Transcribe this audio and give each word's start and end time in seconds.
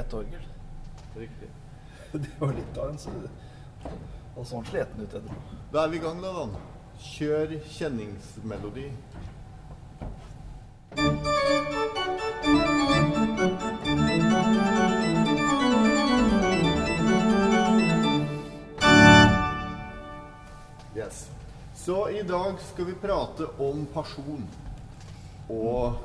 ett 0.00 0.14
orgel. 0.14 0.40
Riktig. 1.16 1.48
Det 2.12 2.28
var 2.38 2.52
litt 2.52 2.78
av 2.78 2.88
en 2.90 2.98
så 2.98 3.10
Og 4.36 4.46
sånn 4.46 4.64
sliten 4.66 5.02
ut 5.02 5.14
etterpå. 5.14 5.58
Da 5.72 5.84
er 5.84 5.92
vi 5.92 5.98
i 5.98 6.02
gang, 6.04 6.22
da, 6.22 6.32
Dan. 6.32 6.54
Kjør 7.00 7.52
kjenningsmelodi. 7.68 8.90
Yes. 20.96 21.22
Så 21.74 22.08
i 22.10 22.22
dag 22.22 22.60
skal 22.72 22.90
vi 22.90 22.98
prate 23.06 23.48
om 23.58 23.86
pasjon 23.94 24.44
og 25.50 26.02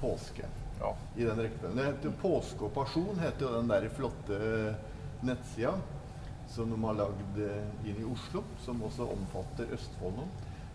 påske. 0.00 0.46
Ja. 0.80 0.94
I 1.16 1.24
den 1.24 1.40
rekkefølgen. 1.40 1.78
Det 1.78 1.86
heter 1.90 2.16
Påske 2.20 2.66
og 2.68 2.74
pasjon, 2.76 3.20
heter 3.20 3.46
jo 3.46 3.54
den 3.56 3.70
der 3.70 3.88
flotte 3.96 4.40
nettsida 5.24 5.76
som 6.48 6.70
de 6.70 6.84
har 6.84 6.94
lagd 6.94 7.38
eh, 7.42 7.88
inn 7.90 8.02
i 8.02 8.06
Oslo, 8.06 8.42
som 8.64 8.82
også 8.86 9.08
omfatter 9.16 9.72
Østfold 9.74 10.20
nå. 10.20 10.26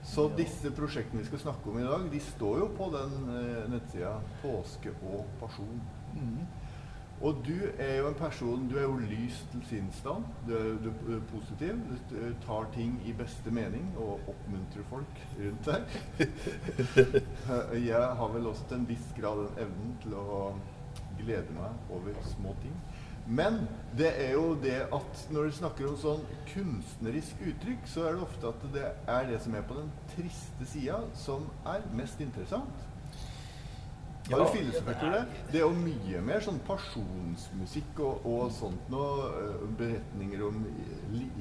Så 0.04 0.26
disse 0.34 0.72
prosjektene 0.74 1.22
vi 1.22 1.30
skal 1.30 1.44
snakke 1.44 1.70
om 1.70 1.78
i 1.80 1.86
dag, 1.86 2.08
de 2.12 2.20
står 2.26 2.64
jo 2.64 2.68
på 2.78 2.90
den 2.96 3.14
eh, 3.38 3.70
nettsida 3.72 4.18
Påske 4.42 4.94
og 5.14 5.30
pasjon. 5.42 5.80
Mhm. 6.18 6.50
Og 7.22 7.44
du 7.46 7.58
er 7.78 7.98
jo 8.00 8.08
en 8.08 8.18
person 8.18 8.70
Du 8.70 8.78
er 8.78 8.88
jo 8.88 8.96
lys 8.98 9.44
til 9.52 9.62
sinnsstand. 9.70 10.26
Du 10.48 10.56
er, 10.58 10.72
du 10.82 11.14
er 11.16 11.22
positiv. 11.30 11.78
Du 12.10 12.16
tar 12.46 12.70
ting 12.74 12.98
i 13.06 13.14
beste 13.14 13.54
mening 13.54 13.94
og 13.98 14.20
oppmuntrer 14.32 14.88
folk 14.90 15.22
rundt 15.38 15.70
deg. 15.70 15.82
Jeg 17.92 18.02
har 18.22 18.34
vel 18.34 18.48
også 18.48 18.68
til 18.68 18.82
en 18.82 18.90
viss 18.90 19.14
grad 19.20 19.44
den 19.46 19.66
evnen 19.68 19.96
til 20.02 20.18
å 20.18 20.42
glede 21.22 21.54
meg 21.54 21.94
over 21.94 22.18
små 22.34 22.56
ting. 22.64 22.76
Men 23.28 23.62
det 23.98 24.10
er 24.18 24.32
jo 24.34 24.56
det 24.64 24.80
at 24.90 25.26
når 25.32 25.44
du 25.44 25.58
snakker 25.60 25.88
om 25.88 25.98
sånn 26.02 26.24
kunstnerisk 26.50 27.44
uttrykk, 27.52 27.84
så 27.88 28.08
er 28.08 28.16
det 28.18 28.26
ofte 28.26 28.50
at 28.50 28.64
det 28.74 28.88
er 29.14 29.28
det 29.30 29.38
som 29.44 29.56
er 29.56 29.68
på 29.68 29.78
den 29.78 29.92
triste 30.16 30.68
sida, 30.74 31.04
som 31.14 31.46
er 31.70 31.86
mest 31.96 32.22
interessant. 32.24 32.88
Har 34.30 34.38
du 34.38 34.44
Ja, 34.44 34.50
filosofert 34.54 35.04
over 35.04 35.12
det? 35.12 35.44
Det 35.52 35.60
er 35.60 35.64
jo 35.66 35.76
mye 35.76 36.22
mer 36.22 36.44
sånn 36.46 36.60
pasjonsmusikk 36.68 38.00
og, 38.06 38.26
og 38.30 38.52
sånt 38.54 38.90
noe, 38.94 39.30
øh, 39.42 39.64
beretninger 39.80 40.44
om 40.46 40.60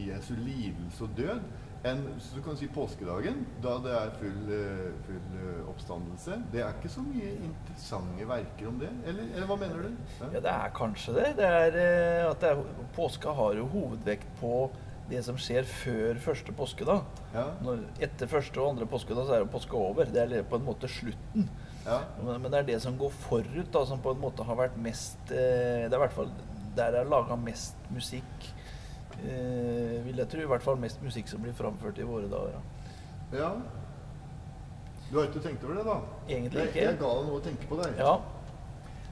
Jesu 0.01 0.33
lidelse 0.39 1.05
og 1.05 1.13
død, 1.19 1.43
enn 1.91 2.03
så 2.21 2.37
du 2.37 2.43
kan 2.45 2.57
si 2.61 2.67
påskedagen, 2.73 3.45
da 3.65 3.77
det 3.85 3.93
er 3.97 4.11
full, 4.21 4.41
øh, 4.57 4.91
full 5.07 5.39
øh, 5.39 5.63
oppstandelse. 5.73 6.41
Det 6.53 6.65
er 6.65 6.75
ikke 6.77 6.93
så 6.93 7.05
mye 7.05 7.31
interessante 7.39 8.29
verker 8.29 8.69
om 8.69 8.81
det, 8.83 8.91
eller, 9.07 9.31
eller 9.35 9.49
hva 9.49 9.57
mener 9.61 9.87
du? 9.87 10.05
Ja. 10.21 10.29
Ja, 10.35 10.45
det 10.45 10.53
er 10.57 10.75
kanskje 10.77 11.17
det. 11.17 11.31
det, 11.41 11.49
er, 11.63 11.81
eh, 11.85 12.31
at 12.31 12.41
det 12.43 12.53
er, 12.53 12.63
påska 12.97 13.33
har 13.37 13.57
jo 13.61 13.69
hovedvekt 13.73 14.29
på 14.41 14.71
det 15.11 15.25
som 15.27 15.39
skjer 15.41 15.67
før 15.67 16.21
første 16.23 16.53
påskedag. 16.55 17.01
Ja. 17.35 17.49
Når, 17.65 17.81
etter 18.03 18.31
første 18.31 18.61
og 18.63 18.75
andre 18.75 18.87
påskedag 18.87 19.27
så 19.27 19.37
er 19.37 19.45
jo 19.45 19.51
påske 19.51 19.77
over. 19.77 20.05
Det 20.11 20.23
er 20.23 20.45
på 20.47 20.61
en 20.61 20.69
måte 20.69 20.89
slutten. 20.89 21.49
Ja. 21.87 21.99
Men, 22.23 22.43
men 22.43 22.51
det 22.53 22.59
er 22.61 22.67
det 22.75 22.79
som 22.85 22.97
går 23.01 23.13
forut, 23.25 23.71
da, 23.73 23.85
som 23.89 24.01
på 24.05 24.13
en 24.15 24.21
måte 24.21 24.45
har 24.45 24.59
vært 24.59 24.77
mest 24.85 25.31
eh, 25.33 25.87
Det 25.89 25.93
er 25.93 25.99
i 25.99 26.03
hvert 26.05 26.17
fall 26.17 26.33
der 26.77 26.93
det 26.95 27.01
er 27.01 27.09
laga 27.11 27.35
mest 27.41 27.75
musikk. 27.91 28.45
Eh, 29.25 29.97
vil 30.07 30.21
jeg 30.23 30.29
tro. 30.31 30.43
I 30.45 30.51
hvert 30.53 30.63
fall 30.65 30.79
mest 30.81 31.01
musikk 31.03 31.27
som 31.29 31.43
blir 31.43 31.53
framført 31.57 31.99
i 31.99 32.07
våre 32.07 32.29
dager. 32.31 32.55
da. 33.33 33.39
ja. 33.41 33.53
Du 35.11 35.17
har 35.19 35.27
ikke 35.27 35.41
tenkt 35.43 35.65
over 35.67 35.75
det, 35.81 35.83
da? 35.89 35.97
Egentlig 36.29 36.69
ikke. 36.69 36.85
jeg 36.85 36.99
ga 37.01 37.09
deg 37.17 37.25
noe 37.27 37.41
å 37.41 37.43
tenke 37.43 37.67
på 37.67 37.81
der. 37.81 37.97
Ja. 37.99 38.13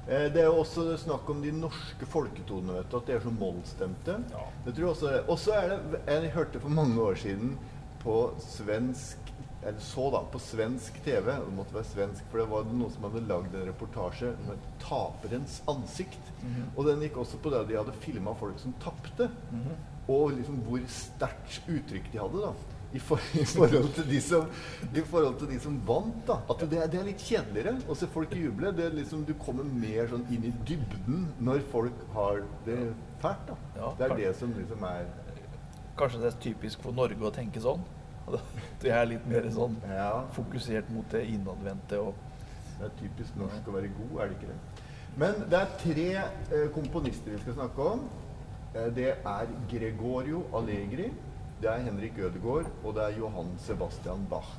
Eh, 0.07 0.29
Det 0.33 0.45
er 0.45 0.47
jo 0.47 0.61
også 0.63 0.85
snakk 1.03 1.29
om 1.35 1.43
de 1.43 1.51
norske 1.53 2.07
folketonene, 2.07 2.77
vet 2.79 2.93
du, 2.93 2.97
at 3.01 3.11
de 3.11 3.17
er 3.17 3.25
så 3.27 3.33
mollstemte. 3.35 4.15
Ja. 4.37 4.45
Det 4.65 4.77
tror 4.77 4.85
jeg 4.87 4.93
også 4.95 5.11
er. 5.11 5.25
Og 5.27 5.41
så 5.43 5.57
er 5.59 5.75
det 5.75 6.01
Jeg 6.07 6.31
hørte 6.37 6.61
for 6.63 6.69
mange 6.79 7.01
år 7.03 7.19
siden 7.19 7.57
på 8.05 8.15
svensk 8.47 9.33
Eller 9.69 9.85
så, 9.85 10.07
da, 10.15 10.23
på 10.33 10.41
svensk 10.41 10.97
TV. 11.05 11.29
Det 11.29 11.53
måtte 11.53 11.77
være 11.77 11.91
svensk, 11.91 12.25
for 12.31 12.41
det 12.41 12.49
var 12.49 12.71
noen 12.71 12.95
som 12.95 13.05
hadde 13.09 13.27
lagd 13.29 13.53
en 13.59 13.69
reportasje 13.69 14.33
om 14.33 14.65
taperens 14.81 15.61
ansikt. 15.69 16.33
Mhm. 16.41 16.73
Og 16.75 16.89
den 16.89 17.05
gikk 17.05 17.21
også 17.21 17.41
på 17.43 17.53
det 17.53 17.67
de 17.69 17.77
hadde 17.77 17.97
filma 18.01 18.33
folk 18.39 18.59
som 18.63 18.73
tapte. 18.81 19.29
Mhm. 19.53 19.79
Og 20.09 20.33
liksom 20.39 20.63
hvor 20.65 20.81
sterkt 20.89 21.69
uttrykk 21.69 22.13
de 22.13 22.21
hadde, 22.23 22.43
da. 22.49 22.53
I, 22.93 22.99
for, 22.99 23.21
I 23.37 23.45
forhold 23.45 23.91
til 23.99 24.07
de 24.09 24.21
som, 24.25 24.47
i 24.97 25.03
forhold 25.05 25.37
til 25.43 25.51
de 25.51 25.59
som 25.61 25.77
vant, 25.87 26.23
da. 26.27 26.39
At 26.49 26.65
det, 26.71 26.81
det 26.95 27.01
er 27.03 27.11
litt 27.11 27.21
kjedeligere 27.21 27.77
å 27.85 27.97
se 27.99 28.09
folk 28.09 28.33
juble. 28.33 28.73
Det 28.73 28.87
er 28.87 28.97
liksom, 28.97 29.27
du 29.29 29.35
kommer 29.43 29.69
mer 29.69 30.09
sånn 30.09 30.25
inn 30.33 30.49
i 30.49 30.55
dybden 30.65 31.27
når 31.45 31.61
folk 31.75 32.07
har 32.17 32.41
det 32.65 32.81
fælt, 33.21 33.45
da. 33.51 33.59
Ja, 33.77 33.93
det 33.99 34.09
er 34.09 34.15
kanskje, 34.15 34.25
det 34.25 34.35
som 34.41 34.57
liksom 34.57 34.89
er 34.89 35.09
Kanskje 35.99 36.21
det 36.23 36.29
er 36.31 36.37
typisk 36.41 36.83
for 36.85 36.95
Norge 36.95 37.25
å 37.27 37.35
tenke 37.35 37.61
sånn. 37.61 37.83
Vi 38.83 38.89
er 38.95 39.07
litt 39.11 39.27
mer 39.27 39.49
sånn 39.55 39.77
fokusert 40.37 40.91
mot 40.95 41.09
det 41.11 41.25
innadvendte 41.33 41.99
Det 42.79 42.87
er 42.87 42.93
typisk 43.01 43.37
norsk 43.37 43.69
å 43.69 43.75
være 43.75 43.89
god, 43.97 44.21
er 44.23 44.29
det 44.29 44.37
ikke 44.39 44.53
det? 44.53 44.85
Men 45.19 45.35
det 45.51 45.59
er 45.59 45.73
tre 45.83 46.09
eh, 46.15 46.69
komponister 46.75 47.33
vi 47.35 47.41
skal 47.43 47.55
snakke 47.57 47.87
om. 47.95 48.05
Eh, 48.75 48.91
det 48.95 49.09
er 49.27 49.49
Gregorio 49.71 50.45
Allegri, 50.55 51.09
det 51.61 51.71
er 51.73 51.83
Henrik 51.89 52.19
Ødegaard, 52.19 52.69
og 52.85 52.95
det 52.95 53.03
er 53.09 53.17
Johan 53.19 53.51
Sebastian 53.59 54.27
Bach. 54.31 54.53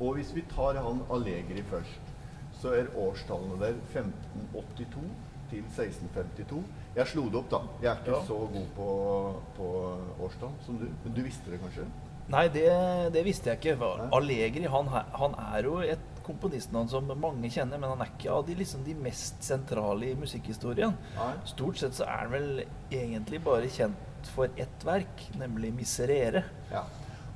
Og 0.00 0.14
hvis 0.18 0.34
vi 0.36 0.42
tar 0.50 0.76
han 0.84 1.00
Allegri 1.10 1.62
først, 1.70 2.12
så 2.60 2.74
er 2.76 2.90
årstallene 2.98 3.56
der 3.60 3.78
1582 3.94 5.06
til 5.50 5.62
1652. 5.64 6.60
Jeg 6.96 7.06
slo 7.10 7.24
det 7.30 7.40
opp, 7.40 7.50
da. 7.50 7.58
Jeg 7.82 7.90
er 7.92 7.98
ikke 8.02 8.18
Ja. 8.18 8.24
så 8.26 8.36
god 8.52 8.68
på, 8.76 8.88
på 9.56 9.68
årstall 10.24 10.52
som 10.66 10.76
du. 10.78 10.86
Men 11.04 11.14
du 11.16 11.22
visste 11.22 11.50
det 11.50 11.60
kanskje? 11.60 11.86
Nei, 12.32 12.46
det, 12.48 12.68
det 13.12 13.22
visste 13.26 13.52
jeg 13.52 13.60
ikke. 13.60 13.92
Allegri 14.16 14.68
han, 14.70 14.88
han 14.88 15.34
er 15.52 15.68
jo 15.68 15.76
et 15.84 16.10
komponistnavn 16.24 16.88
som 16.88 17.10
mange 17.20 17.50
kjenner, 17.52 17.80
men 17.80 17.92
han 17.92 18.02
er 18.04 18.12
ikke 18.14 18.32
av 18.32 18.46
de, 18.48 18.56
liksom, 18.56 18.84
de 18.86 18.96
mest 18.96 19.44
sentrale 19.44 20.08
i 20.08 20.16
musikkhistorien. 20.18 20.96
Nei. 21.18 21.30
Stort 21.50 21.80
sett 21.82 21.96
så 21.98 22.06
er 22.08 22.24
han 22.24 22.32
vel 22.32 22.50
egentlig 22.88 23.42
bare 23.44 23.68
kjent 23.68 24.30
for 24.32 24.48
ett 24.56 24.84
verk, 24.88 25.26
nemlig 25.36 25.74
'Miserere'. 25.76 26.44
Ja. 26.72 26.86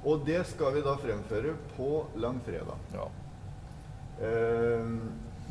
Og 0.09 0.25
det 0.25 0.41
skal 0.49 0.73
vi 0.75 0.83
da 0.87 0.95
fremføre 0.97 1.57
på 1.77 2.07
langfredag. 2.17 2.79
Ja. 2.95 3.09
Eh, 4.25 4.93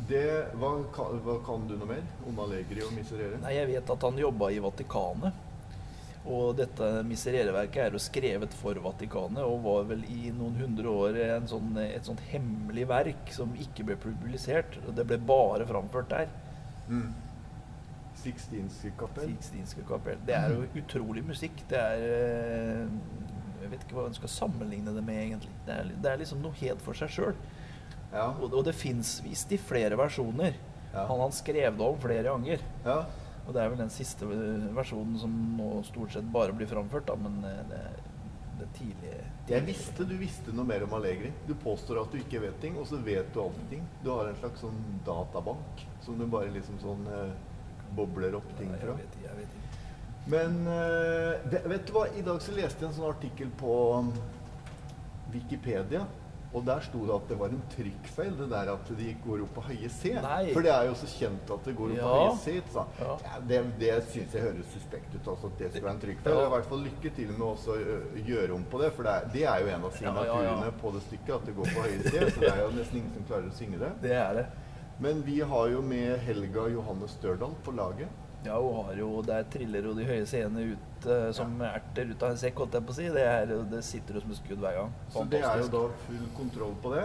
det, 0.08 0.24
hva, 0.58 0.72
hva 1.24 1.36
kan 1.44 1.66
du 1.68 1.76
noe 1.76 1.90
mer 1.90 2.04
om 2.26 2.38
Allegri 2.42 2.82
og 2.82 2.94
Miserere? 2.96 3.38
Nei, 3.42 3.54
jeg 3.58 3.68
vet 3.74 3.90
at 3.94 4.06
han 4.08 4.18
jobba 4.18 4.50
i 4.50 4.58
Vatikanet. 4.64 5.44
Og 6.28 6.58
dette 6.58 6.88
Miserere-verket 7.08 7.86
er 7.86 7.94
jo 7.96 8.00
skrevet 8.02 8.52
for 8.58 8.76
Vatikanet 8.84 9.40
og 9.46 9.62
var 9.64 9.86
vel 9.88 10.02
i 10.12 10.32
noen 10.36 10.58
hundre 10.60 10.92
år 10.92 11.20
en 11.24 11.48
sånn, 11.48 11.70
et 11.80 12.04
sånt 12.04 12.20
hemmelig 12.28 12.84
verk 12.90 13.32
som 13.32 13.54
ikke 13.56 13.86
ble 13.88 13.96
publisert. 14.02 14.76
og 14.84 14.92
Det 14.98 15.06
ble 15.08 15.16
bare 15.30 15.66
framført 15.68 16.12
der. 16.12 16.28
Mm. 16.88 17.14
Sixtinske 18.18 18.92
kapell? 18.98 19.30
Sixtinske 19.30 19.84
kapell. 19.88 20.18
Det 20.26 20.36
er 20.36 20.52
jo 20.52 20.66
utrolig 20.82 21.22
musikk. 21.24 21.62
Det 21.70 21.78
er 21.78 22.04
eh, 22.08 22.98
Jeg 23.62 23.70
vet 23.72 23.84
ikke 23.86 23.96
hva 23.98 24.08
en 24.08 24.16
skal 24.16 24.32
sammenligne 24.32 24.92
det 24.94 25.04
med, 25.04 25.22
egentlig. 25.22 25.54
Det 25.66 25.74
er, 25.74 25.94
det 26.02 26.10
er 26.10 26.20
liksom 26.20 26.42
noe 26.44 26.56
helt 26.60 26.82
for 26.84 26.98
seg 26.98 27.12
sjøl. 27.14 27.38
Ja. 28.12 28.28
Og, 28.34 28.52
og 28.52 28.66
det 28.68 28.76
fins 28.76 29.18
visst 29.24 29.52
i 29.52 29.58
flere 29.60 29.96
versjoner. 30.00 30.60
Ja. 30.92 31.06
Han 31.08 31.20
har 31.20 31.32
skrevet 31.36 31.80
det 31.80 31.88
om 31.88 31.98
flere 32.04 32.28
ganger. 32.28 32.68
ja. 32.84 33.00
Og 33.48 33.54
det 33.56 33.62
er 33.62 33.72
vel 33.72 33.80
den 33.80 33.92
siste 33.92 34.28
eh, 34.28 34.68
versjonen 34.76 35.16
som 35.16 35.34
nå 35.56 35.70
stort 35.88 36.12
sett 36.12 36.28
bare 36.32 36.52
blir 36.52 36.68
framført, 36.68 37.08
da, 37.08 37.16
men 37.16 37.40
eh, 37.48 37.62
det, 37.70 37.82
det 38.60 38.68
tidlige, 38.76 39.22
Jeg 39.48 39.64
visste 39.64 40.04
du 40.04 40.12
visste 40.20 40.52
noe 40.52 40.68
mer 40.68 40.84
om 40.84 40.92
Allegri. 40.98 41.30
Du 41.48 41.54
påstår 41.62 42.02
at 42.02 42.12
du 42.12 42.18
ikke 42.20 42.42
vet 42.42 42.58
ting, 42.60 42.76
og 42.76 42.84
så 42.90 43.00
vet 43.00 43.30
du 43.32 43.40
alltid 43.40 43.70
ting. 43.70 43.86
Du 44.04 44.10
har 44.12 44.28
en 44.28 44.36
slags 44.42 44.60
sånn 44.66 44.82
databank 45.06 45.86
som 46.04 46.20
du 46.20 46.26
bare 46.28 46.52
liksom 46.52 46.76
sånn 46.82 47.08
eh, 47.08 47.32
bobler 47.96 48.36
opp 48.36 48.50
ting 48.58 48.74
fra. 48.76 48.92
jeg 48.92 49.06
vet, 49.06 49.18
jeg 49.24 49.40
vet 49.40 49.56
ikke. 49.56 49.68
Men 50.28 50.58
eh, 50.68 51.48
vet, 51.48 51.68
vet 51.72 51.88
du 51.88 51.94
hva, 51.96 52.04
i 52.12 52.24
dag 52.26 52.42
så 52.44 52.52
leste 52.52 52.84
jeg 52.84 52.90
en 52.90 52.96
sånn 52.98 53.08
artikkel 53.08 53.52
på 53.56 53.76
um, 53.96 54.10
Wikipedia. 55.32 56.04
Og 56.56 56.62
der 56.64 56.80
sto 56.80 57.02
det 57.04 57.12
at 57.12 57.26
det 57.28 57.36
var 57.36 57.52
en 57.52 57.60
trykkfeil, 57.74 58.30
det 58.38 58.46
der 58.48 58.70
at 58.72 58.90
de 58.96 59.08
går 59.20 59.42
opp 59.44 59.50
på 59.58 59.64
høye 59.66 59.88
C. 59.92 60.14
Nei. 60.24 60.52
For 60.54 60.64
det 60.64 60.70
er 60.72 60.86
jo 60.88 60.94
så 60.96 61.08
kjent 61.12 61.50
at 61.52 61.66
det 61.68 61.74
går 61.76 61.90
opp 61.92 62.00
på 62.00 62.12
høye 62.14 62.38
C. 62.40 62.54
Ja. 62.72 62.84
Ja, 63.26 63.40
det 63.50 63.58
det 63.82 63.90
syns 64.14 64.36
jeg 64.38 64.44
høres 64.46 64.70
suspekt 64.72 65.12
ut, 65.12 65.28
altså 65.28 65.50
at 65.50 65.58
det 65.60 65.68
skulle 65.74 65.84
være 65.90 65.96
en 65.98 66.00
trykkfeil. 66.06 66.32
Ja. 66.32 66.38
Og 66.40 66.46
I 66.48 66.54
hvert 66.54 66.70
fall 66.70 66.86
lykke 66.86 67.12
til 67.18 67.34
med 67.34 67.44
også 67.50 67.76
å 67.76 68.22
gjøre 68.30 68.56
om 68.56 68.64
på 68.72 68.80
det, 68.80 68.92
for 68.96 69.08
det 69.08 69.12
er, 69.18 69.28
det 69.34 69.44
er 69.44 69.60
jo 69.66 69.68
en 69.74 69.84
av 69.84 69.92
Ja, 69.92 69.98
signaturene 69.98 70.46
ja, 70.48 70.70
ja. 70.70 70.76
på 70.80 70.94
det 70.96 71.02
stykket, 71.04 71.34
at 71.36 71.50
det 71.50 71.56
går 71.58 71.74
på 71.74 71.84
høye 71.84 72.00
C. 72.06 72.14
Så 72.32 72.40
det 72.46 72.52
er 72.54 72.62
jo 72.64 72.70
nesten 72.78 73.02
ingen 73.02 73.12
som 73.18 73.28
klarer 73.28 73.52
å 73.52 73.58
synge 73.60 73.82
det. 73.84 73.92
Det 74.06 74.16
er 74.16 74.40
det. 74.40 74.46
Men 75.04 75.20
vi 75.28 75.36
har 75.52 75.68
jo 75.70 75.82
med 75.84 76.16
Helga 76.26 76.64
Johanne 76.72 77.06
Størdal 77.12 77.52
på 77.62 77.76
laget. 77.76 78.08
Ja, 78.44 78.60
hun 78.60 78.84
har 78.84 78.94
jo 78.94 79.22
Der 79.26 79.42
triller 79.50 79.88
jo 79.88 79.94
de 79.96 80.06
høye 80.06 80.26
scenene 80.28 80.72
ut 80.74 81.08
uh, 81.08 81.28
som 81.34 81.58
erter 81.66 82.12
ut 82.12 82.22
av 82.22 82.32
en 82.34 82.40
sekk, 82.40 82.62
holdt 82.62 82.78
jeg 82.78 82.86
på 82.86 82.94
å 82.94 82.98
si. 82.98 83.08
Det, 83.14 83.24
er, 83.26 83.52
det 83.72 83.82
sitter 83.86 84.18
jo 84.18 84.24
som 84.24 84.34
et 84.34 84.40
skudd 84.40 84.62
hver 84.62 84.78
gang. 84.78 84.94
Så 85.14 85.24
det 85.32 85.42
er 85.42 85.62
jo 85.62 85.68
da 85.74 85.82
full 86.06 86.24
kontroll 86.38 86.74
på 86.84 86.94
det. 86.94 87.04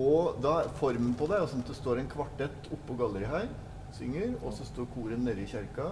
Og 0.00 0.38
da 0.40 0.54
formen 0.78 1.12
på 1.18 1.28
det 1.28 1.36
er 1.36 1.50
sånn 1.50 1.64
at 1.66 1.72
det 1.72 1.76
står 1.76 2.00
en 2.00 2.08
kvartett 2.12 2.70
oppå 2.72 2.96
galleriet 3.00 3.34
her. 3.34 3.50
synger, 3.92 4.30
og 4.40 4.54
så 4.56 4.64
står 4.64 4.86
koret 4.94 5.20
nede 5.20 5.42
i 5.42 5.50
kjerka, 5.50 5.90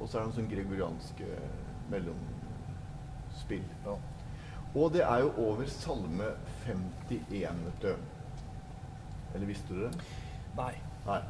og 0.00 0.08
så 0.08 0.18
er 0.18 0.24
det 0.24 0.26
en 0.26 0.34
sånn 0.40 0.48
gregorianske 0.50 1.28
mellomspill. 1.92 3.62
Ja. 3.84 3.94
Og 4.74 4.90
det 4.96 5.04
er 5.06 5.22
jo 5.22 5.30
over 5.44 5.70
salme 5.70 6.32
51, 6.66 7.62
vet 7.68 7.86
du. 7.86 7.92
Eller 9.36 9.46
visste 9.46 9.76
du 9.76 9.84
det? 9.84 9.92
Nei. 10.58 10.74
Nei. 11.06 11.22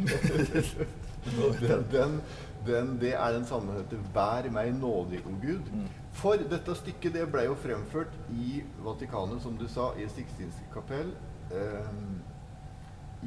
den, 1.60 1.84
den, 1.92 2.20
den, 2.66 2.92
det 3.00 3.14
er 3.14 3.32
den 3.32 3.46
som 3.46 3.68
heter 3.72 3.98
'Vær 4.14 4.50
meg 4.52 4.72
nådig, 4.74 5.22
o 5.26 5.34
Gud'. 5.42 5.72
Mm. 5.72 5.88
For 6.12 6.40
dette 6.50 6.74
stykket 6.74 7.14
det 7.14 7.26
ble 7.30 7.44
jo 7.46 7.54
fremført 7.54 8.14
i 8.34 8.62
Vatikanet, 8.82 9.42
som 9.42 9.56
du 9.58 9.68
sa, 9.68 9.92
i 9.94 10.08
Sixtinske 10.08 10.66
kapell. 10.72 11.12
Eh, 11.54 11.92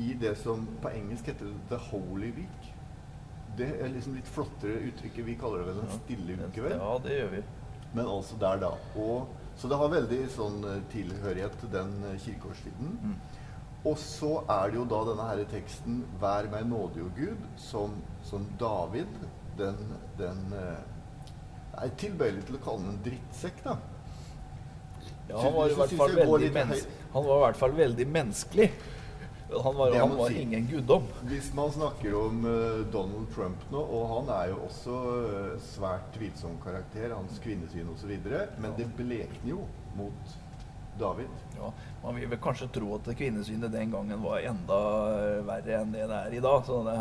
I 0.02 0.14
det 0.14 0.38
som 0.38 0.68
på 0.82 0.90
engelsk 0.90 1.28
heter 1.28 1.54
The 1.70 1.78
Holy 1.92 2.32
Week. 2.36 2.68
Det 3.58 3.68
er 3.82 3.92
liksom 3.92 4.16
litt 4.16 4.28
flottere 4.28 4.80
uttrykket. 4.88 5.26
Vi 5.26 5.36
kaller 5.36 5.60
det 5.60 5.68
vel 5.68 5.82
en 5.84 5.96
stille 5.98 6.38
uke, 6.40 6.64
vel? 6.64 6.78
Ja, 6.78 6.98
det 7.04 7.18
gjør 7.18 7.32
vi. 7.36 7.42
Men 7.94 8.06
altså 8.08 8.38
der, 8.40 8.60
da. 8.62 8.72
Og, 8.96 9.28
så 9.60 9.68
det 9.68 9.78
har 9.78 9.92
veldig 9.92 10.20
sånn 10.32 10.64
eh, 10.68 10.84
tilhørighet 10.94 11.58
til 11.60 11.72
den 11.74 11.92
eh, 12.08 12.20
kirkeårstiden. 12.24 12.94
Mm. 13.04 13.18
Og 13.82 13.98
så 13.98 14.44
er 14.46 14.70
det 14.70 14.78
jo 14.78 14.86
da 14.86 15.02
denne 15.10 15.28
her 15.32 15.44
teksten 15.50 16.04
'Vær 16.22 16.50
meg 16.52 16.68
nådig, 16.70 17.04
og 17.08 17.12
Gud', 17.18 17.48
som, 17.58 17.96
som 18.24 18.46
David 18.60 19.10
den, 19.58 19.78
den 20.20 20.54
eh, 20.54 21.82
er 21.82 21.96
tilbøyelig 21.98 22.46
til 22.46 22.60
å 22.60 22.64
kalle 22.64 22.86
den 22.86 22.94
en 22.94 23.04
drittsekk, 23.06 23.64
da. 23.66 23.78
Ja, 25.30 25.42
han 25.42 25.54
var 25.56 25.70
i 25.72 25.76
hvert 25.78 25.94
fall 25.98 26.16
veldig, 26.16 27.60
fall 27.60 27.78
veldig 27.78 28.08
menneskelig. 28.08 28.72
Han 29.52 29.76
var, 29.76 29.94
han 30.00 30.14
var 30.16 30.30
si. 30.32 30.42
ingen 30.46 30.68
guddom. 30.68 31.08
Hvis 31.28 31.50
man 31.54 31.72
snakker 31.76 32.14
om 32.16 32.46
uh, 32.46 32.86
Donald 32.94 33.28
Trump 33.36 33.66
nå, 33.72 33.82
og 33.82 34.06
han 34.14 34.32
er 34.38 34.54
jo 34.54 34.62
også 34.68 35.00
uh, 35.02 35.58
svært 35.74 36.08
tvilsom 36.16 36.56
karakter, 36.64 37.12
hans 37.12 37.40
kvinnesyn 37.44 37.90
osv., 37.92 38.14
men 38.64 38.78
det 38.78 38.88
blekner 38.96 39.52
jo 39.52 39.66
mot 39.98 40.38
David. 41.00 41.28
Ja, 41.58 41.70
man 42.04 42.16
vil 42.18 42.28
vel 42.30 42.40
kanskje 42.42 42.68
tro 42.74 42.96
at 42.98 43.08
kvinnesynet 43.18 43.72
den 43.74 43.92
gangen 43.94 44.22
var 44.24 44.40
enda 44.46 44.78
eh, 45.16 45.42
verre 45.48 45.80
enn 45.82 45.92
det 45.94 46.08
det 46.10 46.18
er 46.18 46.36
i 46.38 46.42
dag. 46.44 46.64
Så 46.68 46.80
det, 46.86 46.96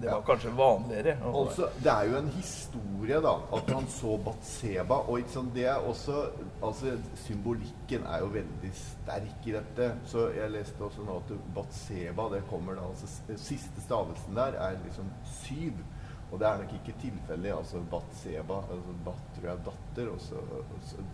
det 0.00 0.10
var 0.10 0.18
Ja. 0.18 0.22
kanskje 0.26 0.52
vanligere. 0.58 1.16
Altså, 1.30 1.68
det 1.82 1.92
er 1.92 2.10
jo 2.10 2.16
en 2.18 2.30
historie, 2.36 3.20
da, 3.24 3.34
at 3.58 3.70
han 3.76 3.86
så 3.92 4.16
Batseba. 4.26 5.00
Og 5.08 5.28
sant, 5.32 5.52
det 5.54 5.66
er 5.70 5.76
også 5.88 6.26
Altså, 6.62 6.96
symbolikken 7.26 8.06
er 8.08 8.22
jo 8.24 8.30
veldig 8.34 8.70
sterk 8.74 9.46
i 9.46 9.52
dette. 9.52 9.90
Så 10.08 10.30
jeg 10.36 10.50
leste 10.54 10.80
også 10.82 11.04
nå 11.06 11.18
at 11.22 11.34
Batseba, 11.54 12.28
det 12.32 12.42
kommer 12.50 12.74
da 12.80 12.88
altså 12.88 13.06
Siste 13.36 13.80
stavelsen 13.84 14.34
der 14.34 14.56
er 14.58 14.78
liksom 14.84 15.10
syv. 15.42 15.84
Og 16.32 16.40
det 16.42 16.46
er 16.48 16.58
nok 16.58 16.72
ikke 16.74 16.94
tilfeldig. 17.04 17.52
Altså 17.54 17.78
Batseba 17.90 18.56
altså 18.72 18.94
Bat 19.06 19.20
tror 19.36 19.44
jeg 19.46 19.52
er 19.52 19.60
datter, 19.68 20.08
og 20.10 20.20
så 20.20 20.40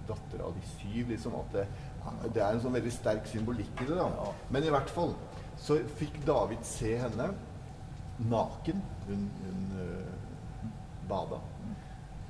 datter 0.09 0.41
av 0.47 0.55
de 0.57 0.63
syv, 0.79 1.11
liksom. 1.13 1.35
At 1.43 1.53
det, 1.59 1.67
det 2.35 2.43
er 2.43 2.55
en 2.55 2.63
sånn 2.63 2.77
veldig 2.77 2.93
sterk 2.95 3.27
symbolikk 3.31 3.83
i 3.83 3.89
det, 3.89 3.97
da. 3.99 4.29
Men 4.55 4.67
i 4.67 4.73
hvert 4.73 4.91
fall 4.93 5.15
så 5.63 5.79
fikk 5.99 6.21
David 6.27 6.65
se 6.67 6.95
henne 6.99 7.29
naken. 8.31 8.83
Hun, 9.07 9.27
hun 9.43 9.61
uh, 9.79 10.71
bada 11.11 11.39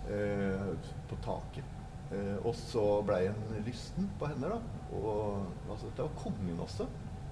uh, 0.09 0.91
på 1.09 1.21
taket. 1.25 1.79
Uh, 2.13 2.37
og 2.43 2.53
så 2.59 2.85
blei 3.09 3.25
hun 3.31 3.63
lysten 3.67 4.11
på 4.21 4.29
henne, 4.29 4.53
da. 4.53 4.61
Og 4.99 5.47
altså, 5.71 5.93
det 5.97 6.05
var 6.05 6.21
kongen 6.21 6.61
også. 6.61 6.89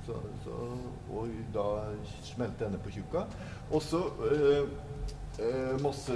Så, 0.07 0.17
så, 0.45 0.55
og 1.13 1.35
da 1.55 1.67
smelte 2.25 2.65
henne 2.65 2.81
på 2.81 2.93
tjukka. 2.95 3.27
Og 3.71 3.85
så 3.85 4.01
masse 5.83 6.15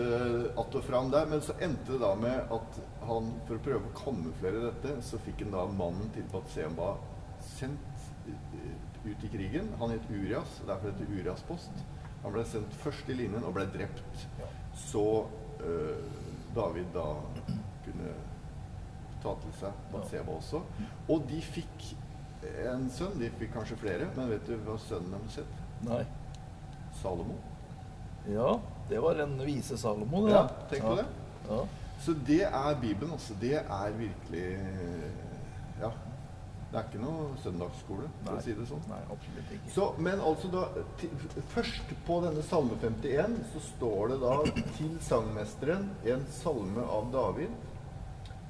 att 0.56 0.74
og 0.74 0.84
fram 0.84 1.10
der. 1.10 1.26
Men 1.26 1.42
så 1.42 1.52
endte 1.60 1.92
det 1.92 2.00
da 2.02 2.14
med 2.14 2.52
at 2.52 2.80
han, 3.06 3.30
for 3.46 3.56
å 3.56 3.64
prøve 3.64 3.90
å 3.90 3.96
kamuflere 3.96 4.66
dette, 4.66 4.96
så 5.02 5.20
fikk 5.24 5.44
han 5.44 5.54
da 5.54 5.64
mannen 5.70 6.10
til 6.14 6.26
Batsemba 6.32 6.94
sendt 7.44 8.08
øh, 8.28 8.74
ut 9.04 9.24
i 9.24 9.32
krigen. 9.32 9.72
Han 9.80 9.94
het 9.94 10.10
Urias, 10.10 10.60
derfor 10.66 10.92
heter 10.92 11.12
Urias 11.12 11.44
post. 11.48 11.84
Han 12.24 12.32
ble 12.32 12.44
sendt 12.48 12.76
først 12.80 13.08
i 13.12 13.18
linjen 13.18 13.44
og 13.44 13.56
ble 13.56 13.66
drept. 13.72 14.28
Så 14.86 15.26
øh, 15.60 16.04
David 16.56 16.92
da 16.94 17.08
kunne 17.84 18.14
ta 19.24 19.34
til 19.40 19.56
seg 19.60 19.84
Batseba 19.92 20.36
også. 20.38 20.62
Og 21.08 21.24
de 21.28 21.40
fikk 21.44 21.90
en 22.64 22.88
sønn. 22.92 23.16
De 23.20 23.32
fikk 23.38 23.54
kanskje 23.56 23.80
flere, 23.80 24.08
men 24.16 24.30
vet 24.32 24.46
du 24.48 24.56
hva 24.66 24.76
sønnen 24.80 25.16
deres 25.16 25.40
het? 25.40 25.60
Nei. 25.84 26.04
Salomo. 27.00 27.36
Ja, 28.28 28.54
det 28.88 29.00
var 29.02 29.20
en 29.24 29.38
vise 29.46 29.78
Salomo, 29.80 30.26
det. 30.26 30.34
Ja, 30.34 30.48
tenk 30.70 30.82
på 30.82 30.96
det. 31.00 31.06
Ja. 31.48 31.60
Så 32.04 32.12
det 32.26 32.42
er 32.44 32.80
Bibelen, 32.80 33.12
altså. 33.12 33.36
Det 33.40 33.54
er 33.60 33.94
virkelig 33.98 34.48
Ja. 35.80 35.92
Det 36.74 36.80
er 36.80 36.86
ikke 36.88 37.04
noe 37.04 37.26
søndagsskole, 37.38 38.08
for 38.24 38.32
Nei. 38.32 38.40
å 38.40 38.42
si 38.42 38.54
det 38.58 38.64
sånn. 38.66 38.80
Nei, 38.90 38.98
absolutt 39.14 39.50
ikke. 39.54 39.68
Så, 39.70 39.84
men 40.02 40.18
altså 40.26 40.48
da 40.50 40.64
Først 41.52 41.92
på 42.08 42.16
denne 42.24 42.42
salme 42.42 42.74
51 42.82 43.36
så 43.52 43.62
står 43.68 44.10
det 44.10 44.16
da 44.24 44.32
til 44.74 44.96
sangmesteren 45.06 45.86
en 46.16 46.24
salme 46.34 46.82
av 46.96 47.12
David 47.14 47.54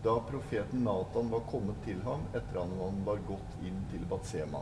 da 0.04 0.14
profeten 0.30 0.84
Natan 0.84 1.28
var 1.32 1.44
kommet 1.50 1.76
til 1.84 2.00
ham 2.04 2.24
etter 2.36 2.60
han 2.60 3.04
var 3.06 3.20
gått 3.28 3.60
inn 3.64 3.76
til 3.92 4.02
Batsema. 4.08 4.60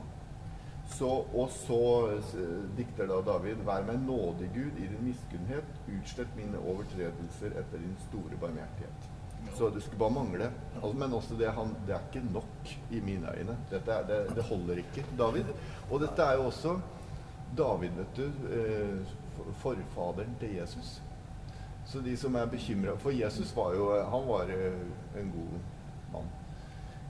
Så, 0.93 1.09
og 1.35 1.50
så 1.55 1.81
eh, 2.12 2.56
dikter 2.77 3.09
da 3.09 3.21
David 3.25 3.65
Vær 3.67 3.87
meg 3.89 4.03
nådig, 4.05 4.50
Gud, 4.55 4.79
i 4.79 4.89
din 4.91 5.06
miskunnhet. 5.06 5.69
Utslett 5.89 6.37
mine 6.37 6.61
overtredelser 6.61 7.56
etter 7.62 7.81
din 7.81 7.97
store 8.09 8.39
barmhjertighet. 8.41 9.09
Så 9.56 9.71
det 9.71 9.83
skulle 9.83 9.99
bare 9.99 10.11
mangle. 10.11 10.50
Altså, 10.75 10.93
men 10.99 11.12
også 11.12 11.39
det, 11.39 11.49
han, 11.56 11.73
det 11.87 11.97
er 11.97 12.05
ikke 12.11 12.27
nok 12.33 12.75
i 12.91 13.00
mine 13.00 13.33
øyne. 13.39 13.56
Dette 13.71 14.03
det, 14.09 14.21
det 14.37 14.44
holder 14.44 14.83
ikke, 14.85 15.06
David. 15.19 15.55
Og 15.91 16.00
dette 16.00 16.23
er 16.23 16.41
jo 16.41 16.50
også 16.50 16.77
David, 17.59 17.97
vet 17.97 18.17
du, 18.17 18.27
eh, 18.59 19.17
forfaderen 19.65 20.37
til 20.41 20.55
Jesus. 20.56 21.00
Så 21.87 22.00
de 22.00 22.17
som 22.17 22.35
er 22.35 22.47
bekymra 22.47 22.94
For 22.97 23.11
Jesus 23.11 23.56
var 23.56 23.73
jo 23.75 23.89
Han 24.11 24.29
var 24.29 24.43
eh, 24.43 25.21
en 25.21 25.33
god. 25.35 25.56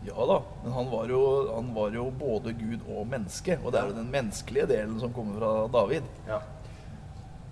Ja 0.06 0.26
da, 0.26 0.42
men 0.64 0.72
han 0.72 0.90
var, 0.90 1.08
jo, 1.08 1.20
han 1.54 1.74
var 1.74 1.94
jo 1.94 2.08
både 2.18 2.52
Gud 2.58 2.80
og 2.90 3.06
menneske. 3.06 3.58
Og 3.62 3.72
det 3.72 3.80
er 3.80 3.90
jo 3.90 3.98
den 4.00 4.10
menneskelige 4.10 4.66
delen 4.70 4.98
som 5.00 5.12
kommer 5.14 5.38
fra 5.38 5.52
David. 5.76 6.08
Ja. 6.26 6.40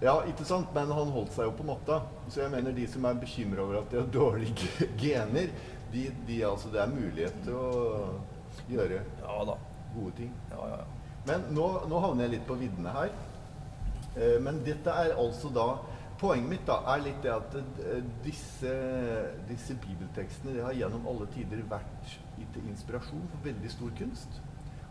ja, 0.02 0.16
ikke 0.30 0.46
sant? 0.48 0.72
Men 0.74 0.90
han 0.90 1.12
holdt 1.14 1.34
seg 1.36 1.46
jo 1.46 1.54
på 1.60 1.66
matta. 1.68 2.00
Så 2.28 2.42
jeg 2.42 2.54
mener 2.54 2.74
de 2.74 2.86
som 2.90 3.06
er 3.06 3.20
bekymra 3.22 3.62
over 3.66 3.82
at 3.82 3.92
de 3.92 4.00
har 4.00 4.10
dårlige 4.14 4.88
gener, 5.02 5.52
de, 5.92 6.08
de, 6.26 6.40
altså, 6.46 6.70
det 6.74 6.82
er 6.82 6.94
mulighet 6.94 7.38
til 7.46 7.56
å 7.58 7.70
gjøre 8.70 8.98
Ja 9.22 9.38
da. 9.46 9.56
gode 9.94 10.16
ting. 10.18 10.34
Ja, 10.50 10.66
ja, 10.72 10.82
ja. 10.82 11.14
Men 11.28 11.50
nå, 11.54 11.66
nå 11.90 12.02
havner 12.02 12.26
jeg 12.26 12.38
litt 12.38 12.46
på 12.48 12.58
viddene 12.58 12.94
her. 12.94 13.10
Eh, 14.16 14.38
men 14.42 14.62
dette 14.66 14.90
er 14.90 15.14
altså 15.18 15.52
da 15.54 15.70
Poenget 16.20 16.50
mitt 16.50 16.66
da 16.68 16.74
er 16.92 17.00
litt 17.00 17.22
det 17.24 17.30
at 17.32 17.54
eh, 17.56 18.00
disse, 18.20 18.72
disse 19.48 19.72
bibeltekstene 19.80 20.52
de 20.52 20.64
har 20.66 20.74
gjennom 20.76 21.06
alle 21.08 21.24
tider 21.32 21.62
vært 21.70 22.10
til 22.54 22.70
inspirasjon 22.70 23.26
for 23.32 23.44
veldig 23.44 23.72
stor 23.72 23.92
kunst. 23.98 24.40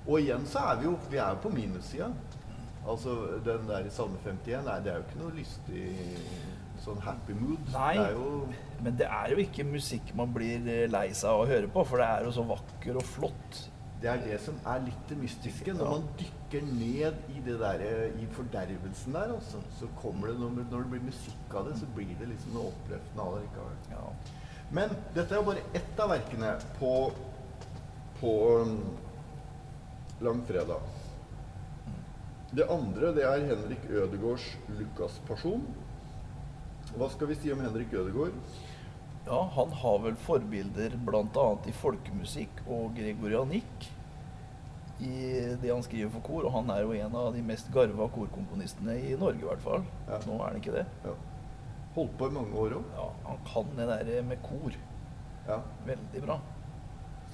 Og 0.05 0.19
igjen 0.21 0.45
så 0.49 0.63
er 0.71 0.79
vi 0.79 0.87
jo 0.89 0.97
vi 1.09 1.17
er 1.19 1.33
jo 1.35 1.41
på 1.43 1.53
minussida. 1.53 2.11
Altså 2.89 3.15
den 3.45 3.67
der 3.67 3.85
i 3.85 3.91
Salme 3.93 4.17
51 4.23 4.63
nei, 4.65 4.77
det 4.83 4.93
er 4.93 5.01
jo 5.01 5.07
ikke 5.07 5.19
noe 5.19 5.35
lystig 5.35 5.83
sånn 6.83 7.01
happy 7.03 7.35
mood. 7.37 7.59
Nei. 7.73 7.95
Det 7.97 8.05
er 8.05 8.15
jo 8.15 8.29
Men 8.85 8.95
det 9.01 9.09
er 9.11 9.33
jo 9.33 9.41
ikke 9.43 9.65
musikk 9.67 10.13
man 10.15 10.31
blir 10.33 10.63
eh, 10.71 10.85
lei 10.91 11.09
seg 11.11 11.33
av 11.33 11.43
å 11.43 11.49
høre 11.49 11.67
på, 11.73 11.83
for 11.89 12.01
det 12.01 12.07
er 12.07 12.25
jo 12.27 12.31
så 12.37 12.45
vakker 12.47 13.01
og 13.01 13.05
flott. 13.17 13.61
Det 13.99 14.07
er 14.07 14.21
det 14.23 14.37
som 14.39 14.55
er 14.71 14.85
litt 14.85 15.09
det 15.09 15.17
mystiske. 15.19 15.73
Når 15.75 15.89
man 15.91 16.05
dykker 16.21 16.67
ned 16.69 17.17
i 17.35 17.41
det 17.43 17.57
der, 17.59 17.83
i 18.15 18.27
fordervelsen 18.31 19.17
der, 19.17 19.33
også, 19.35 19.59
så 19.75 19.89
kommer 19.99 20.31
det 20.31 20.37
når 20.39 20.69
det 20.71 20.85
blir 20.93 21.03
musikk 21.03 21.55
av 21.59 21.67
det, 21.67 21.75
så 21.81 21.89
blir 21.97 22.13
det 22.21 22.29
liksom 22.31 22.55
noe 22.55 22.71
oppløftende 22.71 23.25
av 23.25 23.35
det 23.35 23.41
likevel. 23.43 23.81
Ja. 23.91 24.05
Men 24.71 24.93
dette 25.15 25.33
er 25.33 25.41
jo 25.41 25.49
bare 25.49 25.65
ett 25.75 25.99
av 25.99 26.13
verkene 26.13 26.53
på, 26.77 26.93
på 28.19 28.33
um, 28.61 28.79
langfredag. 30.19 30.81
Det 32.51 32.65
andre 32.69 33.13
det 33.13 33.23
er 33.27 33.45
Henrik 33.51 33.85
Ødegårds 33.89 34.45
'Lukas-pasjon'. 34.69 35.67
Hva 36.97 37.09
skal 37.13 37.29
vi 37.29 37.35
si 37.37 37.51
om 37.53 37.61
Henrik 37.61 37.93
Ødegård? 37.93 38.33
ja, 39.29 39.39
han 39.53 39.71
har 39.71 39.99
vel 40.03 40.15
forbilder 40.25 40.95
bl.a. 41.05 41.47
i 41.69 41.73
folkemusikk 41.75 42.63
og 42.67 42.95
gregorianikk 42.97 43.89
i 44.99 45.11
det 45.61 45.69
han 45.69 45.83
skriver 45.85 46.09
for 46.15 46.25
kor. 46.25 46.47
Og 46.49 46.55
han 46.57 46.71
er 46.73 46.81
jo 46.83 46.95
en 46.97 47.15
av 47.15 47.33
de 47.35 47.43
mest 47.45 47.69
garva 47.73 48.09
korkomponistene 48.15 48.97
i 48.97 49.15
Norge, 49.19 49.43
i 49.43 49.47
hvert 49.47 49.63
fall. 49.63 49.85
Ja. 50.09 50.19
Nå 50.25 50.39
er 50.39 50.47
han 50.47 50.57
ikke 50.59 50.75
det. 50.79 50.85
Ja. 51.05 51.13
Holdt 51.95 52.15
på 52.19 52.29
i 52.29 52.35
mange 52.39 52.57
år 52.63 52.79
òg. 52.79 52.89
Ja, 52.97 53.07
han 53.27 53.43
kan 53.51 53.69
det 53.77 53.89
der 53.91 54.23
med 54.23 54.41
kor 54.45 54.73
Ja. 55.47 55.61
veldig 55.85 56.21
bra. 56.25 56.39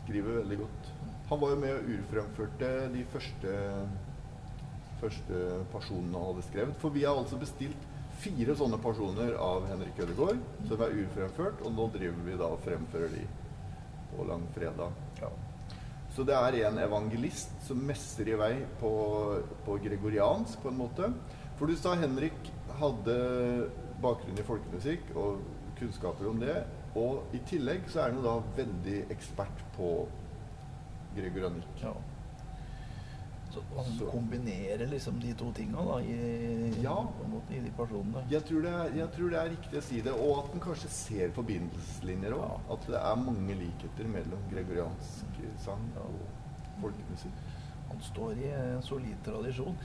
Skriver 0.06 0.40
veldig 0.44 0.58
godt. 0.62 0.90
Han 1.32 1.42
var 1.42 1.52
jo 1.56 1.58
med 1.58 1.72
og 1.74 1.88
urfremførte 1.90 2.68
de 2.94 3.02
første, 3.10 3.54
første 5.02 5.40
personene 5.72 6.14
han 6.14 6.28
hadde 6.30 6.46
skrevet. 6.46 6.78
For 6.84 6.94
vi 6.94 7.08
har 7.08 7.18
altså 7.18 7.40
bestilt 7.42 7.88
fire 8.22 8.54
sånne 8.58 8.78
personer 8.84 9.34
av 9.42 9.66
Henrik 9.70 9.98
Ødegaard 10.06 10.44
som 10.70 10.84
er 10.86 10.94
urfremført, 11.02 11.66
og 11.66 11.74
nå 11.74 11.90
driver 11.96 12.22
vi 12.28 12.38
da 12.38 12.52
og 12.54 12.62
fremfører 12.64 13.12
de 13.18 13.26
på 14.14 14.28
langfredag. 14.30 15.02
Ja. 15.24 15.34
Så 16.16 16.24
det 16.24 16.38
er 16.38 16.60
en 16.70 16.78
evangelist 16.80 17.58
som 17.66 17.82
messer 17.90 18.30
i 18.32 18.38
vei 18.40 18.54
på, 18.80 18.94
på 19.66 19.80
gregoriansk, 19.84 20.62
på 20.64 20.72
en 20.72 20.80
måte. 20.80 21.10
For 21.58 21.68
du 21.68 21.76
sa 21.80 21.98
Henrik 22.00 22.54
hadde 22.80 23.18
bakgrunn 24.04 24.40
i 24.40 24.46
folkemusikk 24.48 25.12
og 25.18 25.42
kunnskaper 25.80 26.30
om 26.30 26.40
det. 26.40 26.62
Og 26.96 27.24
i 27.36 27.40
tillegg 27.50 27.90
så 27.92 28.00
er 28.06 28.12
han 28.12 28.20
jo 28.22 28.24
da 28.24 28.36
veldig 28.64 29.00
ekspert 29.12 29.64
på 29.78 30.08
gregoranikk. 31.16 31.82
ja. 31.84 31.94
Så 33.56 33.62
han 33.75 33.86
Så- 33.98 34.06
kombinerer 34.12 34.86
liksom 34.88 35.20
de 35.22 35.34
to 35.34 35.52
tinga 35.54 35.78
da, 35.86 36.00
i, 36.00 36.74
Ja. 36.84 37.08
i 37.50 37.60
de 37.60 37.72
personene. 37.78 38.24
Jeg 38.30 38.44
tror, 38.46 38.62
det 38.62 38.72
er, 38.72 38.96
jeg 38.98 39.12
tror 39.12 39.30
det 39.30 39.40
er 39.40 39.50
riktig 39.50 39.78
å 39.80 39.82
si 39.82 40.02
det, 40.02 40.12
og 40.14 40.38
at 40.44 40.52
han 40.52 40.60
kanskje 40.60 40.90
ser 40.90 41.30
forbindelseslinjer 41.32 42.34
òg. 42.34 42.42
Ja. 42.50 42.74
At 42.74 42.88
det 42.88 42.96
er 42.96 43.16
mange 43.16 43.56
likheter 43.56 44.08
mellom 44.08 44.40
gregoriansk 44.52 45.25
sang 45.58 45.90
og 45.96 46.20
folkemusikk. 46.82 47.32
Han 47.96 48.04
står 48.04 48.40
i 48.44 48.50
en 48.52 48.82
solid 48.84 49.20
tradisjon. 49.24 49.75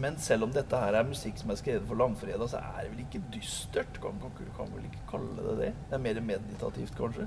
Men 0.00 0.16
selv 0.24 0.46
om 0.46 0.52
dette 0.54 0.78
her 0.80 0.96
er 0.96 1.04
musikk 1.04 1.36
som 1.36 1.50
er 1.52 1.58
skrevet 1.60 1.84
for 1.88 2.00
langfredag, 2.00 2.48
så 2.48 2.62
er 2.62 2.86
det 2.86 2.92
vel 2.94 3.02
ikke 3.04 3.20
dystert? 3.34 3.98
Kan, 4.00 4.16
kan, 4.22 4.48
kan 4.56 4.70
vel 4.72 4.86
ikke 4.88 5.04
kalle 5.10 5.44
det 5.50 5.56
det? 5.58 5.68
Det 5.90 5.98
er 5.98 6.04
mer 6.06 6.20
meditativt, 6.30 6.94
kanskje? 6.96 7.26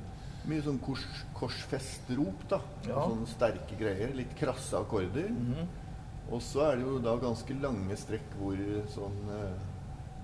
Mye 0.50 0.63
sånn 0.65 0.79
kors, 0.81 1.03
korsfestrop, 1.38 2.48
da. 2.50 2.57
Ja. 2.88 3.03
Sånne 3.05 3.29
sterke 3.29 3.77
greier. 3.77 4.15
Litt 4.17 4.33
krasse 4.39 4.81
akkorder. 4.81 5.29
Mhm. 5.29 5.69
Og 6.31 6.41
så 6.41 6.63
er 6.71 6.79
det 6.79 6.88
jo 6.88 6.98
da 7.03 7.13
ganske 7.21 7.57
lange 7.62 7.98
strekk 8.00 8.38
hvor 8.39 8.57
sånn 8.89 9.17
eh, 9.36 9.65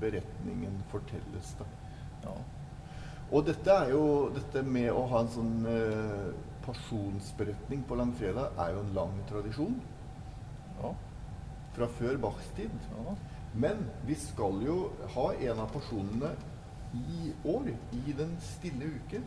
beretningen 0.02 0.82
fortelles, 0.90 1.54
da. 1.60 1.68
Ja. 2.24 2.36
Og 3.28 3.44
dette 3.46 3.74
er 3.84 3.92
jo 3.92 4.04
Dette 4.32 4.64
med 4.64 4.88
å 4.96 5.04
ha 5.12 5.20
en 5.20 5.34
sånn 5.34 5.68
eh, 5.68 6.30
pasjonsberetning 6.64 7.84
på 7.88 7.98
langfredag 8.00 8.56
er 8.60 8.74
jo 8.74 8.82
en 8.86 8.94
lang 8.96 9.20
tradisjon. 9.30 9.78
Ja. 10.84 10.94
Fra 11.78 11.88
før 12.00 12.18
Bachs 12.18 12.48
tid. 12.58 12.72
ja. 12.98 13.16
Men 13.58 13.88
vi 14.06 14.14
skal 14.16 14.60
jo 14.66 14.92
ha 15.16 15.32
en 15.34 15.60
av 15.64 15.72
personene 15.74 16.34
i 16.94 17.32
år, 17.48 17.72
i 17.94 18.14
Den 18.18 18.36
stille 18.44 18.90
uke. 19.00 19.22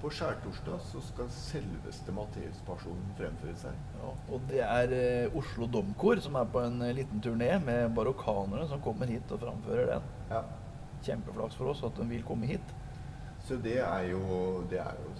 På 0.00 0.10
skjærtorsdag 0.12 0.80
så 0.84 1.00
skal 1.00 1.28
selveste 1.32 2.12
Matteuspersonen 2.12 3.14
fremføres 3.16 3.62
her. 3.64 3.76
Ja, 4.02 4.10
og 4.32 4.42
det 4.50 4.60
er 4.60 4.92
eh, 4.92 5.36
Oslo 5.40 5.66
Domkor 5.72 6.20
som 6.20 6.36
er 6.36 6.44
på 6.52 6.60
en 6.60 6.82
eh, 6.84 6.92
liten 6.98 7.20
turné 7.24 7.48
med 7.64 7.94
barokkanerne 7.96 8.68
som 8.68 8.82
kommer 8.84 9.08
hit 9.08 9.32
og 9.32 9.40
framfører 9.40 9.88
den. 9.94 10.10
Ja. 10.30 10.42
Kjempeflaks 11.06 11.56
for 11.56 11.72
oss 11.72 11.80
at 11.88 11.96
de 11.96 12.04
vil 12.12 12.22
komme 12.28 12.46
hit. 12.50 12.74
Så 13.48 13.56
det 13.62 13.78
er 13.80 14.08
jo 14.10 14.20
Det 14.70 14.78
er 14.84 15.00
jo, 15.00 15.14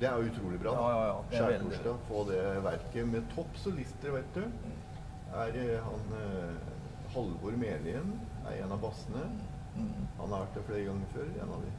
det 0.00 0.08
er 0.08 0.26
utrolig 0.26 0.58
bra. 0.62 0.74
da. 0.74 0.80
Ja, 0.80 0.90
ja, 0.90 1.06
ja, 1.06 1.22
Skjærtorsdag, 1.38 1.98
få 2.08 2.24
det 2.32 2.42
verket 2.64 3.08
med 3.14 3.30
topp 3.34 3.56
solister, 3.62 4.10
vet 4.18 4.34
du. 4.34 4.42
Er 5.30 5.54
eh, 5.54 5.78
han 5.84 6.14
eh, 6.18 7.14
Halvor 7.14 7.56
Melien 7.58 8.12
er 8.46 8.62
en 8.64 8.72
av 8.74 8.80
bassene. 8.82 9.22
Mm. 9.76 10.06
Han 10.18 10.32
har 10.34 10.44
vært 10.46 10.56
det 10.58 10.64
flere 10.66 10.84
ganger 10.88 11.12
før. 11.14 11.30
En 11.44 11.54
av 11.56 11.62
de 11.66 11.70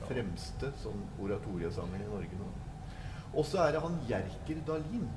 Ja. 0.00 0.06
fremste 0.08 0.70
sånn 0.80 1.02
oratoriesangerne 1.20 2.06
i 2.06 2.08
Norge 2.08 2.36
nå. 2.40 2.46
Og 3.34 3.44
så 3.44 3.58
er 3.66 3.72
det 3.72 3.82
han 3.84 3.98
Jerker 4.08 4.62
Dahlin. 4.66 5.08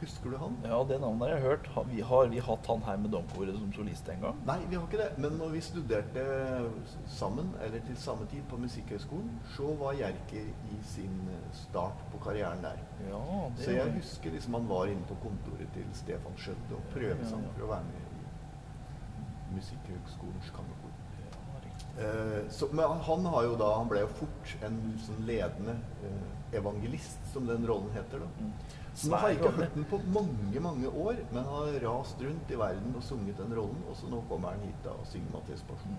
Husker 0.00 0.30
du 0.30 0.36
han? 0.36 0.56
Ja, 0.64 0.78
det 0.88 0.96
navnet 1.00 1.22
har 1.28 1.36
jeg 1.36 1.42
hørt. 1.44 1.68
Vi 1.88 2.00
har 2.04 2.26
vi 2.28 2.40
hatt 2.42 2.66
han 2.66 2.82
her 2.84 2.96
med 3.00 3.10
Domkoret 3.14 3.54
som 3.56 3.70
solist 3.72 4.08
en 4.12 4.20
gang? 4.20 4.40
Nei, 4.46 4.56
vi 4.68 4.76
har 4.76 4.82
ikke 4.88 4.98
det. 5.00 5.18
Men 5.22 5.38
når 5.38 5.52
vi 5.54 5.60
studerte 5.64 6.24
sammen, 7.08 7.52
eller 7.64 7.80
til 7.86 7.96
samme 7.96 8.26
tid 8.30 8.42
på 8.50 8.58
Musikkhøgskolen, 8.60 9.30
så 9.56 9.70
var 9.80 9.92
Jerker 9.96 10.50
i 10.74 10.80
sin 10.90 11.14
start 11.52 12.02
på 12.12 12.20
karrieren 12.26 12.60
der. 12.66 12.82
Ja, 13.08 13.22
det 13.56 13.64
Så 13.64 13.70
jeg 13.78 13.92
husker 13.96 14.30
liksom 14.34 14.54
han 14.58 14.68
var 14.68 14.86
inne 14.92 15.06
på 15.08 15.16
kontoret 15.22 15.72
til 15.78 15.86
Stefan 15.94 16.36
Skjødde 16.36 16.74
og 16.76 16.84
prøvesang 16.92 17.40
Ja, 17.40 17.48
ja. 17.48 17.54
for 17.56 17.64
å 17.68 17.72
være 17.72 17.84
med 17.84 18.02
i 18.02 19.56
Musikkhøgskolens 19.56 20.50
kammerkor. 20.50 20.90
Eh, 21.98 22.50
så, 22.50 22.66
men 22.72 22.84
han- 22.90 23.00
han 23.06 23.24
har 23.26 23.42
jo 23.44 23.56
da 23.56 23.74
Han 23.78 23.88
ble 23.88 24.00
jo 24.00 24.06
fort 24.06 24.56
en 24.66 24.98
sånn 24.98 25.24
ledende 25.26 25.76
eh, 26.04 26.56
evangelist, 26.58 27.18
som 27.32 27.46
den 27.46 27.66
rollen 27.66 27.90
heter. 27.94 28.18
da. 28.18 28.26
Mm. 28.40 28.52
Nå 29.02 29.18
har 29.18 29.34
ikke 29.34 29.50
hørt 29.56 29.74
den 29.74 29.86
på 29.90 29.98
mange 30.14 30.60
mange 30.62 30.88
år, 30.88 31.16
men 31.32 31.40
han 31.42 31.54
har 31.54 31.80
rast 31.82 32.20
rundt 32.22 32.52
i 32.52 32.58
verden 32.58 32.94
og 32.94 33.02
sunget 33.02 33.40
den 33.40 33.56
rollen. 33.56 33.80
Og 33.90 33.96
så 33.98 34.10
nå 34.10 34.20
kommer 34.28 34.54
han 34.54 34.62
hit 34.62 34.84
da 34.84 34.94
og 34.94 35.08
synger 35.10 35.42
Passion. 35.68 35.98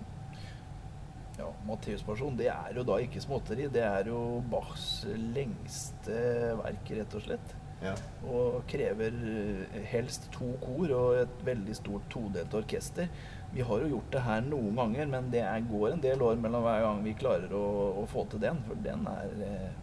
Ja, 1.36 1.50
Matteus-pasjon, 1.68 2.36
det 2.38 2.48
er 2.48 2.72
jo 2.78 2.82
da 2.88 2.96
ikke 3.04 3.20
småtteri. 3.20 3.68
Det 3.68 3.84
er 3.84 4.08
jo 4.08 4.40
Bachs 4.48 5.04
lengste 5.36 6.16
verk, 6.62 6.92
rett 6.96 7.16
og 7.18 7.24
slett. 7.26 7.56
Ja. 7.84 7.92
Og 8.24 8.62
krever 8.70 9.12
eh, 9.12 9.80
helst 9.90 10.30
to 10.32 10.54
kor 10.62 10.92
og 10.96 11.18
et 11.20 11.42
veldig 11.44 11.76
stort 11.76 12.06
todelt 12.12 12.54
orkester. 12.56 13.10
Vi 13.52 13.64
har 13.68 13.84
jo 13.84 13.90
gjort 13.92 14.14
det 14.14 14.22
her 14.24 14.46
noen 14.48 14.80
ganger, 14.80 15.10
men 15.12 15.28
det 15.32 15.44
er, 15.44 15.68
går 15.68 15.90
en 15.92 16.04
del 16.04 16.24
år 16.24 16.40
mellom 16.40 16.64
hver 16.64 16.86
gang 16.86 17.04
vi 17.04 17.18
klarer 17.20 17.52
å, 17.52 17.66
å 18.00 18.06
få 18.08 18.24
til 18.32 18.40
den. 18.46 18.62
For 18.64 18.80
den 18.88 19.04
er 19.12 19.36
eh, 19.44 19.74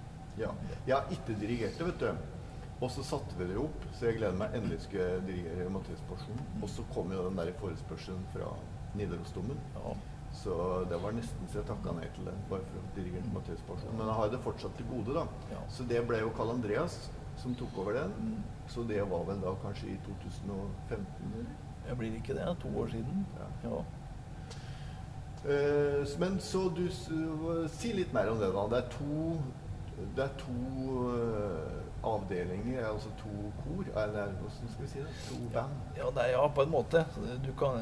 ja. 0.41 0.49
Jeg 0.87 0.95
har 0.95 1.13
ikke 1.13 1.37
dirigert 1.37 1.77
det, 1.77 1.91
vet 1.91 2.01
du. 2.01 2.32
Og 2.83 2.89
så 2.91 3.03
satte 3.07 3.37
vi 3.39 3.47
det 3.47 3.55
opp, 3.61 3.85
så 3.95 4.09
jeg 4.09 4.17
gleder 4.17 4.35
meg 4.35 4.55
endelig 4.57 4.81
skulle 4.83 5.05
jeg 5.07 5.21
dirigere 5.29 5.69
Mathias 5.71 6.01
Porsen. 6.09 6.41
Og 6.59 6.67
så 6.71 6.83
kom 6.91 7.13
jo 7.15 7.21
den 7.29 7.37
der 7.39 7.53
forespørselen 7.61 8.25
fra 8.33 8.49
Nidarosdomen. 8.99 9.59
ja, 9.77 9.93
Så 10.35 10.55
det 10.89 10.99
var 11.03 11.15
nesten 11.15 11.47
så 11.47 11.61
jeg 11.61 11.67
takka 11.69 11.93
nei 11.95 12.09
til 12.15 12.27
det, 12.27 12.33
bare 12.49 12.65
for 12.67 12.81
å 12.81 12.95
dirigere 12.97 13.31
Mathias 13.33 13.63
Porsen. 13.67 13.93
Men 13.95 14.09
jeg 14.09 14.17
har 14.19 14.33
det 14.33 14.41
fortsatt 14.43 14.75
til 14.77 14.89
gode, 14.91 15.15
da. 15.15 15.27
Ja. 15.53 15.61
Så 15.69 15.87
det 15.87 16.01
ble 16.09 16.19
jo 16.25 16.33
Karl 16.35 16.55
Andreas 16.57 16.97
som 17.39 17.55
tok 17.55 17.77
over 17.77 17.93
den. 17.93 18.11
Mm. 18.19 18.43
Så 18.67 18.83
det 18.89 19.01
var 19.09 19.23
vel 19.29 19.39
da 19.41 19.55
kanskje 19.63 19.93
i 19.93 19.97
2015, 20.05 21.33
eller? 21.39 21.53
Jeg 21.87 21.97
blir 21.99 22.15
ikke 22.15 22.35
det? 22.35 22.47
To 22.63 22.71
år 22.79 22.87
siden? 22.87 23.25
Ja. 23.39 23.47
ja. 23.69 23.83
Uh, 25.43 26.19
men 26.19 26.39
så 26.39 26.69
du 26.71 26.85
uh, 26.87 27.65
Si 27.67 27.91
litt 27.91 28.13
mer 28.15 28.31
om 28.31 28.39
det, 28.39 28.51
da. 28.55 28.67
Det 28.71 28.77
er 28.79 28.91
to, 28.93 29.33
det 30.15 30.23
er 30.23 30.37
to 30.39 31.09
eh, 31.13 31.82
avdelinger, 32.03 32.83
altså 32.87 33.11
to 33.19 33.51
kor. 33.61 33.85
Eller 34.03 34.33
hvordan 34.39 34.73
skal 34.73 34.85
vi 34.85 34.89
si 34.91 35.03
det? 35.03 35.13
To 35.29 35.39
band. 35.53 35.77
Ja, 35.97 36.09
det 36.15 36.25
er, 36.25 36.33
ja, 36.35 36.43
på 36.55 36.65
en 36.65 36.73
måte. 36.73 37.05
Du 37.45 37.51
kan, 37.59 37.79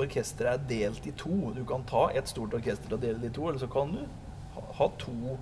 orkesteret 0.00 0.60
er 0.60 0.68
delt 0.68 1.08
i 1.08 1.14
to. 1.24 1.52
Du 1.56 1.64
kan 1.68 1.86
ta 1.88 2.08
et 2.12 2.28
stort 2.30 2.54
orkester 2.58 2.96
og 2.96 3.02
dele 3.04 3.22
det 3.22 3.32
i 3.32 3.36
to, 3.38 3.48
eller 3.48 3.62
så 3.62 3.70
kan 3.72 3.94
du 3.96 4.04
ha, 4.56 4.66
ha 4.78 4.90
to 5.00 5.38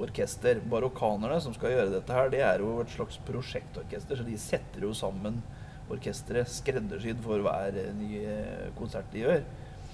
orkester. 0.00 0.60
Barokkanerne 0.72 1.40
som 1.44 1.54
skal 1.56 1.76
gjøre 1.76 1.94
dette 1.94 2.16
her, 2.16 2.30
det 2.32 2.44
er 2.46 2.64
jo 2.64 2.76
et 2.82 2.92
slags 2.92 3.20
prosjektorkester, 3.28 4.18
så 4.18 4.26
de 4.26 4.38
setter 4.40 4.86
jo 4.88 4.92
sammen 4.96 5.42
orkesteret 5.90 6.50
skreddersydd 6.50 7.18
for 7.24 7.42
hver 7.42 7.74
eh, 7.80 7.90
nye 7.98 8.36
konsert 8.78 9.10
de 9.14 9.24
gjør. 9.24 9.42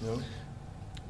Ja. 0.05 0.17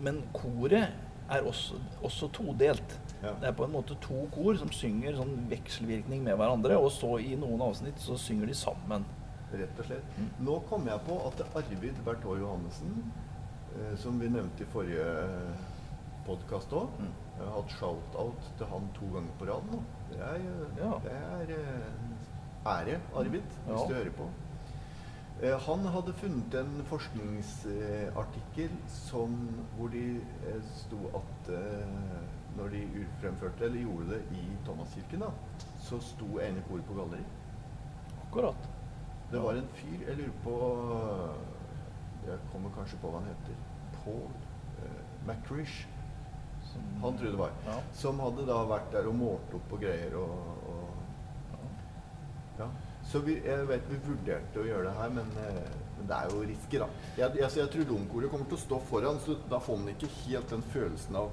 Men 0.03 0.21
koret 0.36 0.93
er 1.29 1.41
også, 1.48 1.75
også 2.03 2.29
todelt. 2.31 2.98
Ja. 3.24 3.34
Det 3.41 3.48
er 3.50 3.55
på 3.57 3.65
en 3.65 3.72
måte 3.74 3.96
to 4.00 4.27
kor 4.31 4.55
som 4.60 4.69
synger 4.72 5.15
sånn 5.17 5.48
vekselvirkning 5.50 6.24
med 6.24 6.38
hverandre, 6.38 6.77
og 6.77 6.91
så 6.93 7.15
i 7.19 7.36
noen 7.36 7.62
avsnitt 7.65 8.00
så 8.00 8.17
synger 8.22 8.48
de 8.48 8.53
sammen. 8.57 9.05
Rett 9.51 9.79
og 9.79 9.86
slett. 9.89 10.17
Mm. 10.19 10.29
Nå 10.46 10.60
kom 10.69 10.86
jeg 10.88 11.00
på 11.07 11.17
at 11.27 11.41
Arvid 11.55 12.00
Berthaa 12.05 12.38
Johannessen, 12.39 13.12
eh, 13.75 13.96
som 13.98 14.19
vi 14.19 14.29
nevnte 14.29 14.63
i 14.63 14.69
forrige 14.74 15.07
podkast 16.27 16.74
òg. 16.75 16.89
Mm. 17.00 17.13
Jeg 17.38 17.46
har 17.46 17.53
hatt 17.62 17.74
shout-out 17.77 18.48
til 18.57 18.69
han 18.72 18.88
to 18.98 19.07
ganger 19.13 19.36
på 19.39 19.48
rad 19.50 19.67
nå. 19.72 19.79
Det 20.12 20.19
er, 20.19 20.41
Ja. 20.79 20.91
det 21.03 21.13
er 21.13 21.55
eh, 21.57 22.67
ære, 22.67 23.00
Arvid, 23.15 23.41
hvis 23.65 23.79
Ja. 23.81 23.88
du 23.88 23.93
hører 23.93 24.12
på. 24.12 24.29
Eh, 25.44 25.60
Han 25.67 25.86
hadde 25.94 26.13
funnet 26.17 26.53
en 26.58 26.79
forskningsartikkel 26.89 28.72
som, 28.89 29.36
hvor 29.77 29.91
de 29.94 30.06
eh, 30.50 30.62
sto 30.79 30.98
at 31.20 31.50
eh, 31.53 32.22
når 32.58 32.72
de 32.74 32.82
fremførte, 33.22 33.65
eller 33.67 33.84
gjorde 33.84 34.08
det 34.15 34.22
i 34.39 34.46
Thomaskirken, 34.65 35.22
da, 35.22 35.29
så 35.86 36.00
sto 36.01 36.39
ene 36.41 36.63
kor 36.70 36.82
på 36.88 36.96
galleri. 36.98 37.22
Akkurat. 38.24 38.65
Det 39.32 39.41
var 39.44 39.60
en 39.60 39.67
fyr, 39.77 40.08
jeg 40.08 40.15
lurer 40.17 40.38
på 40.44 40.56
Jeg 42.27 42.39
kommer 42.51 42.72
kanskje 42.75 42.98
på 43.01 43.08
hva 43.12 43.20
han 43.22 43.29
heter. 43.29 43.56
Paul 44.01 44.32
eh, 44.82 45.03
McRish. 45.27 45.86
Som- 46.72 46.98
Han 47.03 47.17
tror 47.17 47.32
det 47.32 47.39
var. 47.39 47.53
Ja. 47.67 47.77
Som 47.96 48.20
hadde 48.20 48.44
da 48.50 48.58
vært 48.67 48.89
der 48.91 49.08
og 49.08 49.15
målt 49.15 49.53
opp 49.56 49.72
og 49.77 49.79
greier 49.86 50.17
og, 50.20 50.29
og 50.67 50.84
Ja. 52.60 52.67
Så 53.07 53.19
vi, 53.23 53.37
jeg 53.45 53.67
vet 53.69 53.85
vi 53.87 53.97
vurderte 54.03 54.59
å 54.59 54.65
gjøre 54.67 54.89
det 54.89 54.95
her, 54.97 55.09
men, 55.15 55.27
eh, 55.39 55.75
men 55.97 56.07
det 56.09 56.15
er 56.17 56.31
jo 56.33 56.41
risker, 56.43 56.79
da. 56.83 56.87
Jeg, 57.17 57.37
jeg, 57.39 57.51
jeg 57.61 57.69
tror 57.71 57.85
domkoret 57.93 58.31
kommer 58.33 58.45
til 58.51 58.57
å 58.57 58.63
stå 58.65 58.79
foran, 58.89 59.19
så 59.23 59.37
da 59.49 59.59
får 59.63 59.77
man 59.79 59.93
ikke 59.93 60.09
helt 60.25 60.49
den 60.51 60.65
følelsen 60.73 61.15
av, 61.15 61.29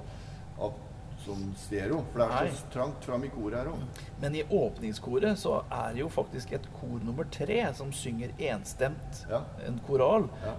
av 0.57 0.77
sånn 1.25 1.49
stereo. 1.59 1.99
For 2.13 2.21
det 2.23 2.29
er 2.37 2.51
så 2.55 2.69
trangt 2.71 3.03
fram 3.07 3.23
i 3.27 3.31
koret 3.33 3.57
her 3.59 3.71
òg. 3.73 3.83
Men 4.21 4.35
i 4.39 4.43
åpningskoret 4.55 5.39
så 5.41 5.57
er 5.73 5.93
det 5.97 6.03
jo 6.05 6.09
faktisk 6.13 6.53
et 6.55 6.69
kor 6.79 6.99
nummer 7.03 7.27
tre 7.33 7.59
som 7.75 7.91
synger 7.95 8.31
enstemt 8.39 9.25
Ja. 9.31 9.41
en 9.67 9.79
koral 9.87 10.29
Ja. 10.45 10.55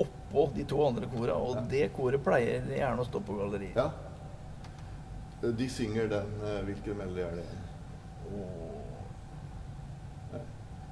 oppå 0.00 0.48
de 0.56 0.64
to 0.64 0.80
andre 0.86 1.06
kora, 1.14 1.34
og 1.38 1.56
Ja. 1.56 1.60
det 1.70 1.92
koret 1.94 2.24
pleier 2.24 2.64
gjerne 2.66 2.98
å 2.98 3.06
stå 3.06 3.20
på 3.22 3.38
galleri. 3.38 3.70
Ja. 3.76 3.90
De 5.44 5.68
synger 5.68 6.08
den 6.08 6.30
eh, 6.42 6.62
Hvilken 6.64 6.96
melodi 6.96 7.20
er 7.20 7.34
det? 7.36 7.44
Nei. 8.32 8.73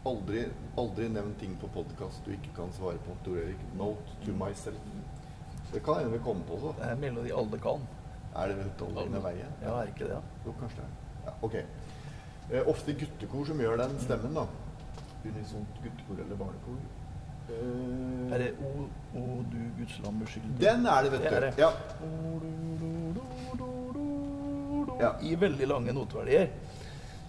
Aldri, 0.05 0.41
aldri 0.81 1.07
nevn 1.15 1.35
ting 1.39 1.53
på 1.61 1.69
podkast 1.71 2.25
du 2.27 2.33
ikke 2.35 2.51
kan 2.57 2.73
svare 2.75 2.99
på, 3.05 3.15
Tor 3.23 3.37
Erik. 3.39 3.61
Note 3.79 4.17
to 4.25 4.33
myself. 4.35 4.81
Det 5.73 5.83
kan 5.87 6.01
hende 6.01 6.17
vi 6.17 6.23
kommer 6.25 6.43
på 6.49 6.59
så. 6.61 6.73
det 6.79 6.89
er 6.89 6.97
en 6.97 7.01
melodi 7.05 7.31
alle 7.33 7.59
kan. 7.63 7.85
Er 8.35 8.49
det 8.51 8.57
vel 8.59 8.73
Dolly 8.81 9.05
veien? 9.29 9.53
Ja, 9.63 9.77
er 9.83 9.93
ikke 9.93 10.09
det? 10.09 10.17
Ja. 10.17 10.21
Jo, 10.47 10.55
kanskje 10.59 10.81
det 10.81 10.89
er. 10.89 10.97
Ja, 11.29 11.35
ok. 11.47 11.55
Eh, 12.51 12.69
ofte 12.75 12.97
guttekor 12.99 13.47
som 13.47 13.61
gjør 13.63 13.79
den 13.85 13.95
stemmen, 14.03 14.35
da. 14.35 14.45
Unisont 15.23 15.79
guttekor 15.85 16.25
eller 16.25 16.41
barnekor. 16.41 16.83
Eh, 17.53 18.33
Er 18.35 18.39
det 18.43 18.51
O, 18.65 18.89
o 19.19 19.25
du 19.53 19.59
Guds 19.79 19.99
lam 20.03 20.19
beskyld? 20.25 20.51
Den 20.61 20.87
er 20.87 21.03
det, 21.07 21.13
vet 21.13 21.23
Det 21.23 21.31
du. 21.31 21.37
er 21.37 21.41
det. 21.41 21.53
Ja. 21.59 21.71
Ja. 25.03 25.15
I 25.23 25.35
veldig 25.41 25.67
lange 25.69 25.93
noteverdier. 25.95 26.49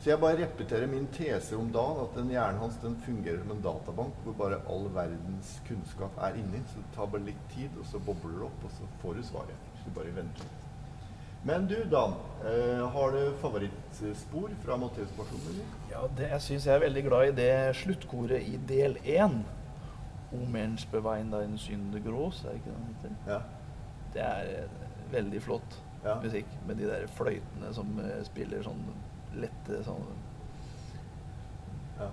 Så 0.03 0.09
jeg 0.11 0.19
bare 0.19 0.35
repeterer 0.41 0.89
min 0.91 1.05
tese 1.15 1.55
om 1.55 1.69
dagen, 1.71 2.01
at 2.03 2.17
den 2.17 2.31
hjernen 2.33 2.59
hans 2.59 2.75
den 2.83 2.97
fungerer 3.05 3.37
som 3.39 3.53
en 3.55 3.61
databank 3.63 4.17
hvor 4.25 4.33
bare 4.35 4.57
all 4.67 4.89
verdens 4.91 5.53
kunnskap 5.67 6.17
er 6.27 6.35
inni. 6.41 6.59
Så 6.73 6.81
det 6.81 6.89
tar 6.97 7.07
bare 7.13 7.23
litt 7.29 7.45
tid, 7.53 7.71
og 7.79 7.87
så 7.87 8.01
bobler 8.03 8.33
det 8.41 8.49
opp, 8.49 8.65
og 8.67 8.73
så 8.75 8.87
får 9.03 9.15
du 9.15 9.23
svaret. 9.29 9.69
Så 9.79 9.85
du 9.87 9.93
bare 9.95 10.11
venter 10.17 10.43
litt. 10.43 10.59
Men 11.47 11.69
du, 11.71 11.77
Dan. 11.91 12.17
Eh, 12.47 12.83
har 12.95 13.15
du 13.15 13.21
favorittspor 13.39 14.51
fra 14.65 14.77
Matteus-personen? 14.79 15.47
din? 15.61 15.71
Ja, 15.91 16.03
det, 16.19 16.27
jeg 16.33 16.41
syns 16.49 16.67
jeg 16.67 16.75
er 16.75 16.83
veldig 16.83 17.03
glad 17.07 17.29
i 17.31 17.33
det 17.39 17.55
sluttkoret 17.79 18.43
i 18.47 18.59
del 18.67 18.99
én. 19.03 19.39
O 20.35 20.43
Mensch 20.51 20.83
bewein 20.91 21.31
dein 21.31 21.55
synde 21.61 21.99
grås, 22.03 22.43
er 22.43 22.51
det 22.55 22.59
ikke 22.61 22.71
det 22.71 22.75
den 22.75 22.91
heter? 22.91 23.15
Ja. 23.31 23.39
Det 24.13 24.27
er 24.27 24.53
eh, 24.65 24.77
veldig 25.15 25.41
flott 25.47 25.79
Ja. 26.03 26.17
musikk 26.19 26.47
med 26.67 26.75
de 26.75 26.87
der 26.91 27.07
fløytene 27.15 27.69
som 27.73 27.91
eh, 28.03 28.17
spiller 28.27 28.63
sånn 28.65 28.83
lette 29.39 29.79
sånn 29.85 30.05
ja. 31.99 32.09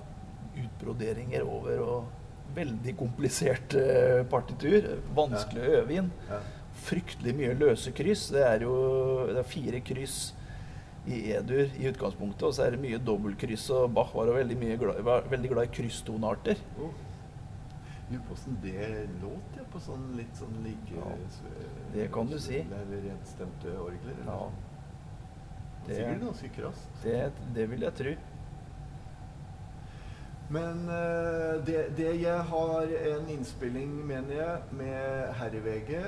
utbroderinger 0.62 1.44
over 1.46 1.84
og 1.84 2.56
veldig 2.56 2.96
komplisert 2.98 3.76
eh, 3.78 4.22
partitur. 4.30 4.88
Vanskelig 5.16 5.62
å 5.62 5.76
øve 5.82 6.00
inn. 6.00 6.10
ja. 6.30 6.40
Fryktelig 6.80 7.34
mye 7.36 7.54
løse 7.60 7.90
kryss. 7.92 8.30
Det 8.32 8.40
er 8.46 8.62
jo 8.64 8.74
det 9.28 9.42
er 9.42 9.48
fire 9.48 9.82
kryss 9.84 10.14
i 11.10 11.18
E-dur 11.34 11.68
i 11.76 11.88
utgangspunktet, 11.90 12.46
og 12.46 12.54
så 12.56 12.66
er 12.66 12.74
det 12.74 12.80
mye 12.80 13.00
dobbeltkryss. 13.04 13.66
Og 13.76 13.92
Bach 13.96 14.14
var 14.16 14.32
veldig, 14.32 14.56
glad, 14.80 15.02
var 15.04 15.28
veldig 15.28 15.50
glad 15.52 15.68
i 15.68 15.74
krysstonearter. 15.76 16.62
Oh. 16.80 16.94
Lurer 18.10 18.22
på 18.26 18.34
åssen 18.34 18.56
det 18.62 18.86
låt, 19.22 19.52
ja, 19.54 19.64
på 19.70 19.78
sånn 19.84 20.08
litt 20.18 20.32
sånn 20.34 20.56
like 20.64 20.96
Ja, 20.96 21.12
det 21.94 22.08
kan 22.10 22.26
du 22.26 22.40
si. 22.42 22.64
Eller 22.64 23.04
renstemte 23.04 23.74
orgler? 23.78 24.16
Eller? 24.16 24.32
Ja, 24.32 24.69
Det 25.86 25.96
er 25.96 26.02
sikkert 26.02 26.26
ganske 26.26 26.50
krast. 26.56 26.90
det, 27.04 27.32
det 27.54 27.70
vil 27.70 27.86
jeg 27.86 27.98
tro. 28.00 28.14
Men 30.50 30.84
eh, 30.90 31.56
det, 31.66 31.80
det 31.96 32.12
jeg 32.22 32.46
har 32.52 32.94
en 33.14 33.28
innspilling, 33.30 33.92
mener 34.06 34.34
jeg, 34.34 34.62
med 34.72 35.34
herre-VG 35.38 36.00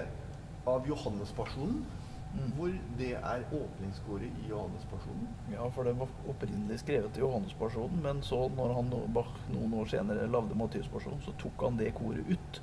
av 0.67 0.89
Johannespersonen, 0.89 1.85
Mm. 2.33 2.53
Hvor 2.57 2.71
det 2.99 3.11
er 3.13 3.43
åpningskoret 3.53 4.23
i 4.45 4.49
Johannespersonen. 4.49 5.29
Ja, 5.53 5.67
for 5.69 5.85
det 5.85 5.99
var 5.99 6.09
opprinnelig 6.29 6.79
skrevet 6.81 7.13
til 7.13 7.27
Johannespersonen, 7.27 8.03
men 8.03 8.23
så 8.23 8.47
når 8.57 8.73
han 8.75 8.93
Bach 9.15 9.35
noen 9.53 9.75
år 9.77 9.91
senere 9.93 10.31
lagde 10.31 10.57
Mattheuspasjonen, 10.57 11.21
så 11.27 11.35
tok 11.43 11.67
han 11.67 11.77
det 11.77 11.93
koret 11.95 12.25
ut 12.31 12.63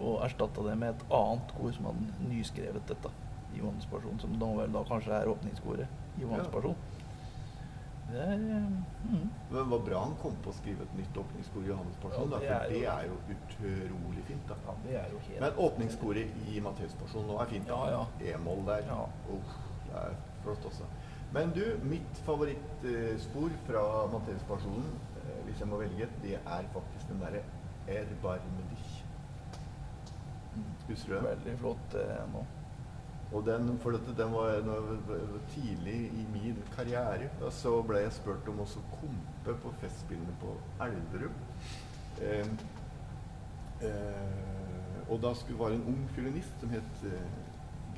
og 0.00 0.20
erstatta 0.26 0.66
det 0.66 0.74
med 0.76 0.92
et 0.92 1.06
annet 1.16 1.54
kor 1.56 1.72
som 1.72 1.88
hadde 1.88 2.28
nyskrevet 2.28 2.90
dette 2.90 3.12
i 3.54 3.62
Johannespersonen, 3.62 4.20
som 4.20 4.36
da 4.40 4.50
vel 4.58 4.76
da 4.76 4.84
kanskje 4.84 5.16
er 5.16 5.32
åpningskoret 5.32 6.04
i 6.16 6.22
Johannespasjonen. 6.22 6.92
Det 8.06 8.20
er 8.22 8.32
eh, 8.32 8.66
mm. 9.10 9.30
Men 9.50 9.56
det 9.56 9.64
var 9.70 9.80
bra 9.88 10.00
han 10.04 10.14
kom 10.22 10.36
på 10.44 10.52
å 10.52 10.54
skrive 10.54 10.84
et 10.86 10.92
nytt 10.94 11.16
åpningskor 11.18 11.64
i 11.64 11.70
Johannespasjonen, 11.72 12.36
Ja, 12.44 12.60
for 12.62 12.74
det 12.74 12.82
er 12.92 13.08
jo 13.08 13.16
utrolig 13.34 14.22
fint. 14.28 14.44
da. 14.48 14.58
Ja, 14.68 14.76
det 14.84 14.94
er 15.00 15.10
jo 15.10 15.22
helt 15.26 15.40
Men 15.42 15.58
åpningskoret 15.66 16.38
i 16.52 16.60
Matteuspasjonen 16.62 17.32
nå 17.32 17.40
er 17.42 17.50
fint. 17.50 17.72
Ja, 17.72 17.80
ja. 17.96 18.04
E-moll 18.34 18.62
der. 18.68 18.86
Ja. 18.86 19.00
Uff, 19.34 19.58
det 19.88 19.98
er 20.04 20.16
flott 20.44 20.70
også. 20.70 20.86
Men 21.34 21.50
du, 21.56 21.64
mitt 21.82 22.22
favorittspor 22.24 23.50
fra 23.66 23.82
Matteuspersonen, 24.12 24.86
eh, 25.24 25.40
hvis 25.48 25.60
jeg 25.60 25.68
må 25.68 25.82
velge, 25.82 26.08
det 26.22 26.38
er 26.38 26.70
faktisk 26.74 27.10
den 27.10 27.22
derre 27.24 27.42
Erbarme 27.86 28.64
dich. 28.70 29.02
Husker 30.88 31.12
du 31.12 31.14
det? 31.18 31.24
Veldig 31.28 31.58
flott 31.58 31.98
eh, 32.00 32.22
nå. 32.32 32.46
Og 33.36 33.42
den, 33.44 33.78
for 33.82 33.92
dette, 33.92 34.14
den 34.16 34.32
var 34.32 34.54
en, 34.56 34.70
tidlig 35.52 35.96
i 36.06 36.26
min 36.32 36.60
karriere. 36.76 37.28
Da 37.40 37.50
så 37.52 37.74
ble 37.84 38.00
jeg 38.06 38.14
spurt 38.16 38.48
om 38.48 38.62
å 38.64 38.68
kompe 38.94 39.56
på 39.62 39.72
Festspillene 39.82 40.36
på 40.40 40.54
Elverum. 40.86 41.34
Eh, 42.24 42.52
eh, 43.84 45.02
og 45.06 45.20
da 45.22 45.34
skulle 45.36 45.60
var 45.60 45.74
det 45.74 45.82
en 45.82 45.90
ung 45.92 46.06
fiolinist 46.16 46.62
som 46.62 46.72
het 46.72 47.04
eh, 47.10 47.26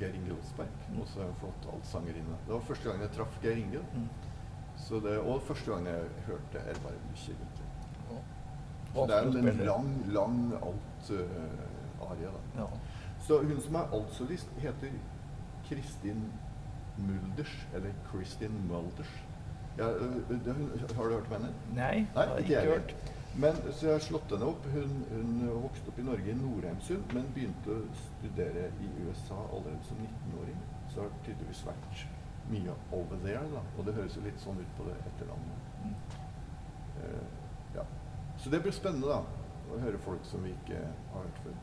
Geir 0.01 0.17
Inge 0.17 0.35
Rosberg. 0.35 0.81
Mm. 0.89 0.97
Også 1.05 1.23
en 1.23 1.37
flott 1.39 1.69
altsangerinne. 1.73 2.39
Det 2.47 2.53
var 2.53 2.65
første 2.67 2.89
gang 2.89 3.05
jeg 3.05 3.13
traff 3.15 3.37
Geir 3.43 3.61
Inge. 3.61 3.83
Mm. 3.93 4.09
Så 4.79 4.99
det, 5.05 5.13
og 5.19 5.41
første 5.47 5.71
gang 5.71 5.87
jeg 5.87 6.09
hørte 6.27 6.65
Elvar 6.73 6.97
Mykje. 7.05 7.37
Ja. 8.09 8.19
Så 8.91 9.07
det 9.07 9.15
er 9.15 9.23
jo 9.29 9.53
en 9.53 9.63
lang, 9.69 9.89
lang 10.17 10.37
alt-aria. 10.59 12.33
da. 12.35 12.43
Ja. 12.59 12.67
Så 13.23 13.39
hun 13.45 13.59
som 13.61 13.75
er 13.75 13.95
altsolist, 13.95 14.51
heter 14.59 14.91
Kristin 15.69 16.25
Mulders. 16.97 17.55
Eller 17.75 17.93
Kristin 18.11 18.59
Mulders. 18.67 19.13
Ja, 19.77 19.85
har 20.95 21.03
du 21.07 21.15
hørt 21.15 21.27
om 21.27 21.33
henne? 21.33 21.53
Nei, 21.75 22.07
Nei, 22.15 22.25
har 22.25 22.37
ikke 22.37 22.53
jeg 22.53 22.67
hørt. 22.67 22.95
Men, 23.39 23.55
så 23.71 23.85
jeg 23.85 23.93
har 23.93 24.03
slått 24.03 24.31
henne 24.33 24.47
opp. 24.49 24.65
Hun, 24.73 24.95
hun 25.11 25.35
vokste 25.63 25.91
opp 25.91 25.99
i 26.01 26.05
Norge, 26.07 26.31
i 26.31 26.37
Nordheimsund, 26.39 27.13
men 27.15 27.29
begynte 27.35 27.75
å 27.75 27.83
studere 27.99 28.65
i 28.81 28.89
USA 29.05 29.37
allerede 29.37 29.79
som 29.87 30.01
19-åring. 30.03 30.57
Så 30.89 31.05
har 31.05 31.13
tydeligvis 31.27 31.61
vært 31.67 32.03
mye 32.49 32.75
over 32.97 33.21
there, 33.23 33.45
da. 33.53 33.63
Og 33.77 33.87
det 33.87 33.95
høres 33.95 34.17
jo 34.17 34.25
litt 34.25 34.41
sånn 34.43 34.59
ut 34.59 34.75
på 34.77 34.89
det 34.89 34.97
etternavnet. 35.11 35.67
Mm. 35.85 35.95
Uh, 36.99 37.25
ja. 37.77 37.85
Så 38.41 38.51
det 38.51 38.63
blir 38.65 38.75
spennende, 38.75 39.13
da. 39.13 39.21
Å 39.69 39.81
høre 39.85 40.01
folk 40.01 40.25
som 40.25 40.43
vi 40.43 40.55
ikke 40.57 40.81
har 41.13 41.21
hørt 41.21 41.43
før. 41.45 41.59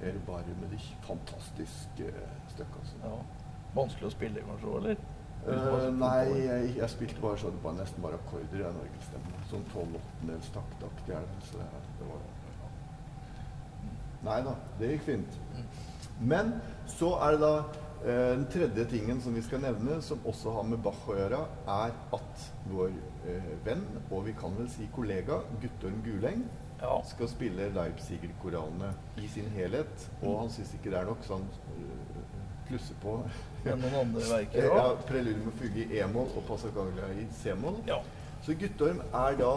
Mm. 0.00 0.22
bare 0.26 0.56
med 0.60 0.70
Fantastisk 0.70 1.06
fantastiske 1.08 2.12
stykke, 2.48 2.80
altså. 2.80 2.96
Ja. 3.04 3.14
Vanskelig 3.76 4.08
å 4.08 4.14
spille 4.14 4.42
kanskje 4.46 4.74
eller? 4.80 5.04
Eh, 5.46 5.92
nei, 5.94 6.24
jeg, 6.42 6.70
jeg 6.80 6.90
spilte 6.90 7.22
bare 7.22 7.38
sånn, 7.38 7.58
bare, 7.62 7.78
nesten 7.78 8.02
bare 8.02 8.18
akkorder. 8.18 8.62
Jeg 8.64 8.74
Norgesstemme. 8.76 9.42
Sånn 9.50 9.66
tolv 9.70 9.98
åttendels 10.00 10.48
taktaktig 10.54 11.14
er 11.14 11.28
det. 11.30 11.42
Så 11.46 11.60
det, 11.60 12.08
var, 12.08 12.16
var 12.16 12.24
Nei 14.26 14.38
da, 14.42 14.54
det 14.80 14.90
gikk 14.90 15.04
fint. 15.06 15.36
Men 16.18 16.56
så 16.90 17.12
er 17.22 17.36
det 17.36 17.40
da 17.44 17.52
eh, 17.60 18.32
den 18.32 18.46
tredje 18.50 18.86
tingen 18.90 19.20
som 19.22 19.36
vi 19.36 19.44
skal 19.44 19.62
nevne, 19.62 20.00
som 20.02 20.24
også 20.26 20.54
har 20.56 20.66
med 20.66 20.82
Bach 20.82 21.04
å 21.06 21.18
gjøre, 21.18 21.42
er 21.76 21.94
at 22.18 22.46
vår 22.72 22.96
eh, 23.30 23.50
venn, 23.66 23.84
og 24.08 24.24
vi 24.26 24.34
kan 24.40 24.56
vel 24.58 24.70
si 24.72 24.88
kollega, 24.96 25.42
Guttorm 25.62 26.00
Guleng, 26.06 26.42
Ja. 26.80 26.98
skal 27.08 27.28
spille 27.28 27.70
Leipziger-koralene 27.74 28.92
i 29.22 29.28
sin 29.32 29.48
helhet. 29.54 30.10
Og 30.22 30.40
han 30.42 30.52
syns 30.52 30.74
ikke 30.76 30.92
det 30.92 31.00
er 31.00 31.08
nok, 31.08 31.24
så 31.24 31.38
han 31.38 31.48
øh, 31.78 32.20
plusser 32.68 32.98
på 33.02 33.16
Men 33.64 33.80
noen 33.84 33.98
andre 34.02 34.26
verker 34.34 34.68
ja, 34.68 34.82
òg? 34.82 35.00
Preludium 35.08 35.48
med 35.48 35.58
fuge 35.60 35.86
i 35.86 36.00
e-moll 36.02 36.30
og 36.36 36.46
Passacaglia 36.50 37.08
i 37.16 37.26
c-moll. 37.40 37.80
Ja. 37.88 38.02
Så 38.44 38.54
Guttorm 38.60 39.02
er 39.06 39.40
da 39.40 39.52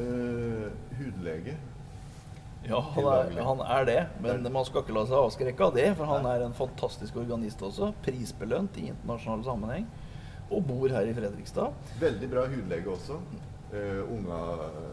øh, 0.00 0.70
hudlege. 0.98 1.58
Ja, 2.62 2.78
han 2.94 3.04
er, 3.10 3.42
han 3.42 3.60
er 3.66 3.84
det, 3.84 4.00
men 4.22 4.46
man 4.54 4.64
skal 4.64 4.84
ikke 4.84 4.94
la 4.94 5.02
seg 5.08 5.18
avskrekke 5.18 5.66
av 5.66 5.72
det. 5.74 5.88
For 5.98 6.06
han 6.06 6.28
er 6.30 6.44
en 6.46 6.54
fantastisk 6.54 7.16
organist 7.18 7.62
også. 7.66 7.90
Prisbelønt 8.04 8.78
i 8.78 8.86
internasjonal 8.92 9.42
sammenheng. 9.48 9.88
Og 10.52 10.62
bor 10.68 10.92
her 10.92 11.08
i 11.08 11.14
Fredrikstad. 11.16 11.74
Veldig 12.00 12.28
bra 12.30 12.46
hudlege 12.52 12.92
også. 12.92 13.18
Uh, 13.72 14.02
unga 14.12 14.38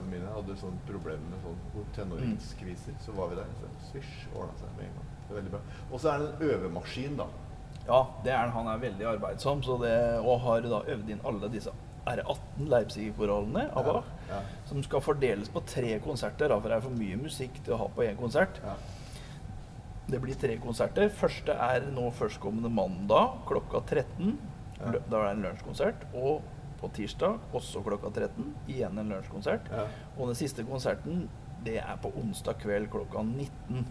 mine 0.07 0.29
hadde 0.31 0.55
sånn 0.55 0.77
problemer 0.87 1.25
med 1.33 1.41
sånn 1.43 1.89
tenåringskviser. 1.97 2.95
Så 3.03 3.11
var 3.17 3.27
vi 3.33 3.35
der. 3.41 3.49
Så 3.59 3.71
svisj, 3.89 4.13
ordna 4.31 4.55
seg 4.61 4.71
med 4.77 4.85
en 4.87 4.93
gang. 4.95 5.09
Det 5.25 5.33
er 5.33 5.39
veldig 5.41 5.53
bra. 5.57 5.61
Og 5.91 5.99
så 5.99 6.13
er 6.13 6.23
det 6.23 6.29
en 6.29 6.53
øvemaskin, 6.53 7.17
da. 7.19 7.27
Ja, 7.89 7.99
det 8.23 8.31
er 8.37 8.53
han. 8.55 8.69
Er 8.71 8.81
veldig 8.81 9.07
arbeidsom 9.15 9.63
så 9.65 9.75
det, 9.83 9.95
og 10.23 10.39
har 10.45 10.63
da 10.63 10.79
øvd 10.95 11.11
inn 11.11 11.25
alle 11.27 11.49
disse 11.51 11.73
R18 12.09 12.69
Leipzig-forholdene, 12.71 13.65
av 13.77 13.85
Bach. 13.89 14.07
Ja, 14.29 14.39
Som 14.69 14.79
skal 14.85 15.03
fordeles 15.03 15.51
på 15.51 15.61
tre 15.67 15.99
konserter, 16.03 16.47
da, 16.49 16.57
for 16.59 16.71
det 16.71 16.79
er 16.79 16.85
for 16.87 16.95
mye 16.95 17.19
musikk 17.19 17.59
til 17.65 17.75
å 17.75 17.81
ha 17.83 17.89
på 17.95 18.07
én 18.07 18.17
konsert. 18.19 18.61
ja. 18.63 18.77
Det 20.09 20.17
blir 20.23 20.33
tre 20.41 20.55
konserter. 20.57 21.11
Første 21.13 21.53
er 21.53 21.83
nå 21.93 22.07
førstkommende 22.17 22.71
mandag 22.73 23.43
klokka 23.45 23.83
13. 23.85 24.31
Ja. 24.79 24.93
Da 24.95 25.19
er 25.19 25.27
det 25.27 25.33
en 25.35 25.43
lunsjkonsert. 25.43 26.07
Og 26.17 26.41
på 26.79 26.89
tirsdag 26.95 27.53
også 27.55 27.83
klokka 27.85 28.11
13. 28.15 28.53
Igjen 28.71 28.97
en 29.01 29.13
lunsjkonsert. 29.13 29.69
Ja. 29.71 29.85
Og 30.17 30.31
den 30.31 30.39
siste 30.39 30.65
konserten 30.67 31.27
det 31.65 31.77
er 31.81 31.97
på 32.01 32.11
onsdag 32.15 32.59
kveld 32.61 32.89
klokka 32.91 33.23
19. 33.25 33.85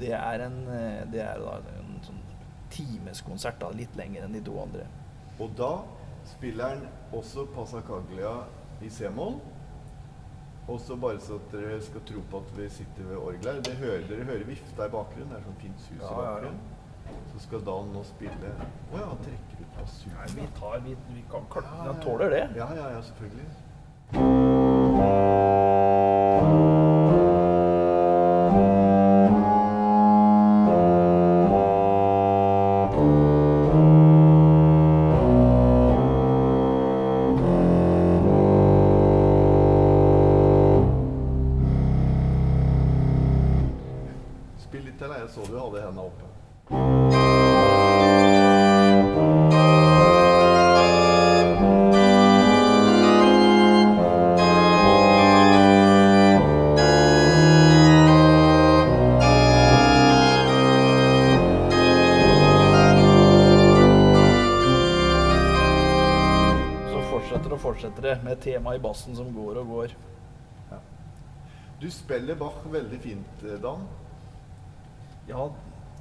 Det 0.00 0.12
er 0.16 0.46
en, 0.46 0.60
eh, 0.72 1.02
det 1.12 1.20
er 1.22 1.38
da 1.38 1.58
en 1.78 1.98
sånn 2.02 2.22
timeskonsert, 2.74 3.60
da, 3.60 3.70
litt 3.76 3.94
lenger 3.96 4.24
enn 4.26 4.34
de 4.34 4.40
to 4.42 4.56
andre. 4.58 4.86
Og 5.38 5.52
da 5.58 5.72
spiller 6.26 6.74
han 6.74 6.86
også 7.14 7.46
Passacaglia 7.54 8.32
i 8.82 8.90
c-moll. 8.90 9.36
Og 10.64 10.80
så 10.80 10.96
bare 10.96 11.20
så 11.20 11.36
at 11.36 11.50
dere 11.52 11.76
skal 11.84 12.00
tro 12.08 12.22
på 12.30 12.40
at 12.40 12.52
vi 12.56 12.68
sitter 12.72 13.04
ved 13.10 13.18
orgelet 13.20 13.58
her. 13.58 13.64
Det 13.66 13.74
hører, 13.82 14.06
dere 14.08 14.24
hører 14.24 14.46
vifta 14.48 14.86
i 14.86 14.92
bakgrunnen. 14.94 15.34
Det 15.34 15.36
er 15.36 15.44
sånn 15.44 15.58
fint 15.60 15.82
sus 15.84 15.98
i 15.98 16.00
Ja, 16.00 16.14
ja, 16.24 16.46
ja. 16.46 16.52
Så 17.32 17.38
skal 17.42 17.64
Dan 17.66 17.90
nå 17.94 18.02
spille 18.06 18.50
Å 18.92 18.98
ja, 18.98 19.06
han 19.10 19.18
trekker 19.24 19.60
ut 19.60 19.78
basun. 19.78 20.12
Nei, 20.14 20.26
vi 20.36 20.48
tar 20.60 20.78
vi, 20.86 20.96
vi 21.10 21.24
kan 21.30 21.46
klart, 21.50 21.70
Han 21.82 22.00
tåler 22.04 22.30
det. 22.30 22.44
Ja, 22.56 22.68
ja, 22.78 22.90
ja, 22.94 23.02
selvfølgelig. 23.02 23.48
Spill 44.64 44.86
litt 44.86 44.98
til. 44.98 45.10
Jeg 45.18 45.28
så 45.34 45.42
du 45.50 45.58
hadde 45.58 45.82
hendene 45.82 46.06
oppe. 46.06 46.33
Med 68.34 68.40
tema 68.40 68.74
i 68.74 68.78
bassen 68.78 69.16
som 69.16 69.28
går 69.34 69.58
og 69.60 69.66
går. 69.66 69.92
Ja. 70.70 70.78
Du 71.80 71.90
spiller 71.90 72.34
Bach 72.34 72.64
veldig 72.66 72.98
fint, 73.00 73.42
eh, 73.44 73.60
Dan. 73.62 73.84
Ja, 75.28 75.52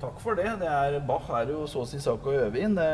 takk 0.03 0.21
for 0.23 0.39
det. 0.39 0.49
det 0.61 0.69
er, 0.69 0.99
Bach 1.07 1.29
er 1.39 1.51
jo 1.53 1.65
så 1.69 1.83
å 1.83 1.89
si 1.89 1.99
sak 2.03 2.25
å 2.27 2.37
øve 2.45 2.61
inn. 2.61 2.75
Det, 2.77 2.87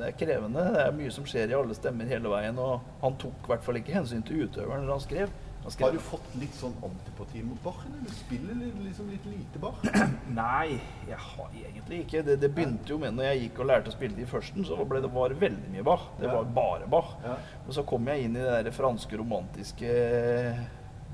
det 0.00 0.10
er 0.10 0.20
krevende. 0.20 0.68
Det 0.74 0.84
er 0.86 0.94
mye 0.96 1.14
som 1.14 1.26
skjer 1.28 1.52
i 1.52 1.58
alle 1.58 1.76
stemmer 1.76 2.08
hele 2.10 2.32
veien. 2.32 2.60
Og 2.60 2.86
han 3.02 3.18
tok 3.20 3.44
i 3.44 3.52
hvert 3.52 3.66
fall 3.66 3.80
ikke 3.82 3.96
hensyn 3.98 4.24
til 4.26 4.46
utøveren 4.46 4.86
når 4.86 4.96
han 4.96 5.04
skrev. 5.04 5.34
Han 5.66 5.74
skrev 5.74 5.88
Har 5.88 5.96
du 5.96 6.02
fått 6.06 6.34
litt 6.38 6.54
sånn 6.54 6.74
antipati 6.86 7.40
mot 7.42 7.58
Bach, 7.64 7.80
eller? 7.88 8.04
Du 8.06 8.14
spiller 8.14 8.60
liksom 8.84 9.08
litt 9.10 9.24
lite 9.26 9.62
Bach? 9.62 9.80
Nei, 10.36 10.76
jeg 11.08 11.18
har 11.18 11.56
egentlig 11.58 12.04
ikke. 12.04 12.22
Det, 12.28 12.36
det 12.42 12.52
begynte 12.54 12.94
jo 12.94 13.00
med 13.02 13.16
når 13.16 13.32
jeg 13.32 13.40
gikk 13.44 13.62
og 13.64 13.70
lærte 13.72 13.90
å 13.90 13.96
spille 13.96 14.22
i 14.22 14.28
førsten, 14.30 14.66
så 14.68 14.78
ble 14.86 15.02
det 15.02 15.10
bare 15.14 15.38
veldig 15.40 15.72
mye 15.74 15.86
Bach. 15.86 16.06
Det 16.20 16.30
var 16.30 16.46
bare 16.54 16.90
Bach. 16.90 17.16
Ja. 17.26 17.34
Og 17.64 17.74
så 17.74 17.82
kom 17.88 18.06
jeg 18.12 18.28
inn 18.28 18.38
i 18.38 18.44
de 18.44 18.60
der 18.68 18.76
franske 18.76 19.18
romantiske 19.18 19.90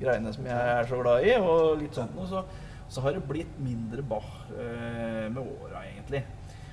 greiene 0.03 0.35
som 0.37 0.47
jeg 0.49 0.77
er 0.77 0.89
så 0.91 1.01
glad 1.01 1.25
i, 1.25 1.33
og 1.41 1.81
litt 1.81 1.97
sånt 1.97 2.13
noe. 2.19 2.29
Så, 2.29 2.45
så 2.93 3.01
har 3.01 3.17
det 3.17 3.25
blitt 3.25 3.53
mindre 3.63 4.03
Bach 4.05 4.29
eh, 4.53 5.29
med 5.33 5.41
åra, 5.41 5.81
egentlig. 5.89 6.27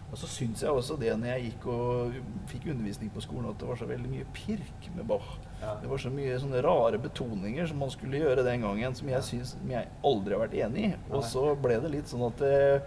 Og 0.09 0.17
så 0.17 0.27
syns 0.27 0.63
jeg 0.65 0.73
også 0.73 0.97
det 0.99 1.13
når 1.15 1.29
jeg 1.29 1.43
gikk 1.45 1.67
og 1.71 2.15
fikk 2.49 2.65
undervisning 2.73 3.11
på 3.13 3.21
skolen, 3.23 3.51
at 3.51 3.61
det 3.61 3.69
var 3.69 3.77
så 3.79 3.87
veldig 3.87 4.09
mye 4.11 4.25
pirk 4.35 4.89
med 4.97 5.05
Bach. 5.07 5.29
Ja. 5.61 5.75
Det 5.79 5.91
var 5.91 6.01
så 6.01 6.11
mye 6.11 6.39
sånne 6.41 6.63
rare 6.65 6.99
betoninger 6.99 7.69
som 7.69 7.79
man 7.79 7.93
skulle 7.93 8.19
gjøre 8.19 8.43
den 8.47 8.65
gangen, 8.65 8.97
som 8.97 9.11
jeg 9.13 9.27
synes, 9.29 9.53
som 9.55 9.71
jeg 9.71 9.87
aldri 10.11 10.35
har 10.35 10.43
vært 10.43 10.57
enig 10.65 10.89
i. 10.89 10.91
Og 11.13 11.23
så 11.29 11.45
ble 11.61 11.77
det 11.85 11.93
litt 11.93 12.11
sånn 12.11 12.25
at 12.27 12.41
det, 12.41 12.81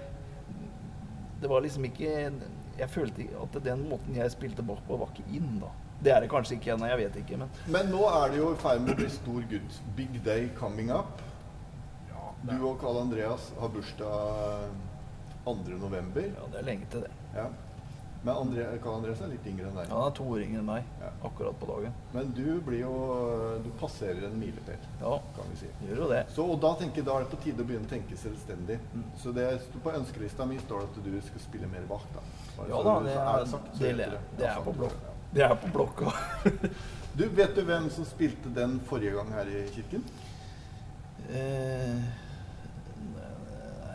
det 1.43 1.51
var 1.51 1.65
liksom 1.65 1.89
ikke 1.89 2.11
Jeg 2.79 2.89
følte 2.89 3.25
at 3.43 3.57
den 3.65 3.87
måten 3.89 4.17
jeg 4.19 4.35
spilte 4.35 4.65
Bach 4.67 4.85
på, 4.89 4.99
var 5.01 5.15
ikke 5.15 5.39
inn, 5.39 5.61
da. 5.63 5.73
Det 6.03 6.11
er 6.11 6.25
det 6.25 6.33
kanskje 6.33 6.59
ikke 6.59 6.75
ennå, 6.75 6.89
jeg 6.91 7.05
vet 7.05 7.21
ikke, 7.23 7.39
men 7.39 7.59
Men 7.71 7.93
nå 7.95 8.03
er 8.11 8.33
det 8.33 8.43
jo 8.43 8.53
i 8.53 8.61
ferd 8.61 8.83
med 8.83 8.97
å 8.97 9.03
bli 9.05 9.13
stor 9.15 9.45
gutt. 9.53 9.85
Big 9.97 10.21
day 10.27 10.51
coming 10.59 10.91
up. 10.91 11.23
Ja, 12.47 12.53
Du 12.59 12.65
og 12.69 12.81
Karl 12.81 12.99
Andreas 13.03 13.53
har 13.61 13.69
bursdag 13.69 14.71
2. 15.45 15.55
november. 15.81 16.23
ja, 16.23 16.49
det 16.53 16.59
er 16.59 16.65
lenge 16.67 16.87
til 16.91 17.01
det. 17.07 17.11
Ja. 17.37 17.47
Men 18.25 18.37
Andre, 18.39 18.65
Karl 18.83 19.01
Andreas 19.01 19.19
er 19.21 19.33
litt 19.33 19.47
yngre 19.51 19.67
enn 19.67 19.75
deg. 19.81 19.89
Han 19.91 20.05
er 20.07 20.13
to 20.15 20.23
år 20.31 20.43
yngre 20.45 20.61
enn 20.61 20.67
meg, 20.69 20.85
Ja. 21.01 21.09
akkurat 21.27 21.57
på 21.59 21.67
dagen. 21.67 21.93
Men 22.15 22.29
du 22.37 22.61
blir 22.63 22.79
jo 22.85 22.93
Du 23.65 23.71
passerer 23.81 24.25
en 24.29 24.37
milepæl, 24.39 24.79
Ja, 25.01 25.17
kan 25.35 25.45
vi 25.51 25.57
si. 25.57 25.67
gjør 25.89 25.97
jo 26.05 26.09
det. 26.09 26.21
Så, 26.31 26.45
og 26.47 26.61
da 26.63 26.71
tenker 26.79 27.03
da 27.03 27.17
er 27.17 27.25
det 27.25 27.31
på 27.33 27.41
tide 27.43 27.63
å 27.63 27.67
begynne 27.67 27.87
å 27.87 27.91
tenke 27.91 28.17
selvstendig. 28.17 28.79
Mm. 28.95 29.05
Så 29.19 29.33
det 29.35 29.49
på 29.83 29.91
ønskelista 29.91 30.47
mi 30.47 30.59
står 30.59 30.81
det 30.81 30.89
at 30.89 31.05
du 31.05 31.21
skal 31.27 31.41
spille 31.41 31.67
mer 31.67 31.83
Bach. 31.89 32.07
da. 32.15 32.21
Bare 32.57 32.69
Ja 32.69 32.83
da, 32.83 33.01
det 33.01 33.17
er, 33.17 33.45
sagt, 33.51 33.79
det, 33.81 33.97
det, 33.97 34.19
det 34.39 34.47
er 34.47 34.61
på 34.63 34.73
blokk. 34.73 34.93
ja. 35.03 35.09
Det 35.35 35.43
er 35.43 35.55
på 35.57 35.73
blokka. 35.73 36.13
Du, 37.17 37.27
Vet 37.29 37.55
du 37.57 37.63
hvem 37.63 37.91
som 37.91 38.05
spilte 38.05 38.49
den 38.55 38.79
forrige 38.89 39.11
gang 39.19 39.33
her 39.33 39.45
i 39.45 39.67
kirken? 39.75 40.03
Eh, 41.29 41.99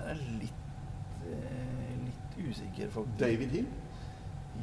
Jeg 0.07 0.15
er 0.15 0.39
litt, 0.39 1.27
eh, 1.27 1.93
litt 2.05 2.49
usikker, 2.49 2.89
faktisk. 2.93 3.17
David 3.19 3.51
Hill? 3.51 3.67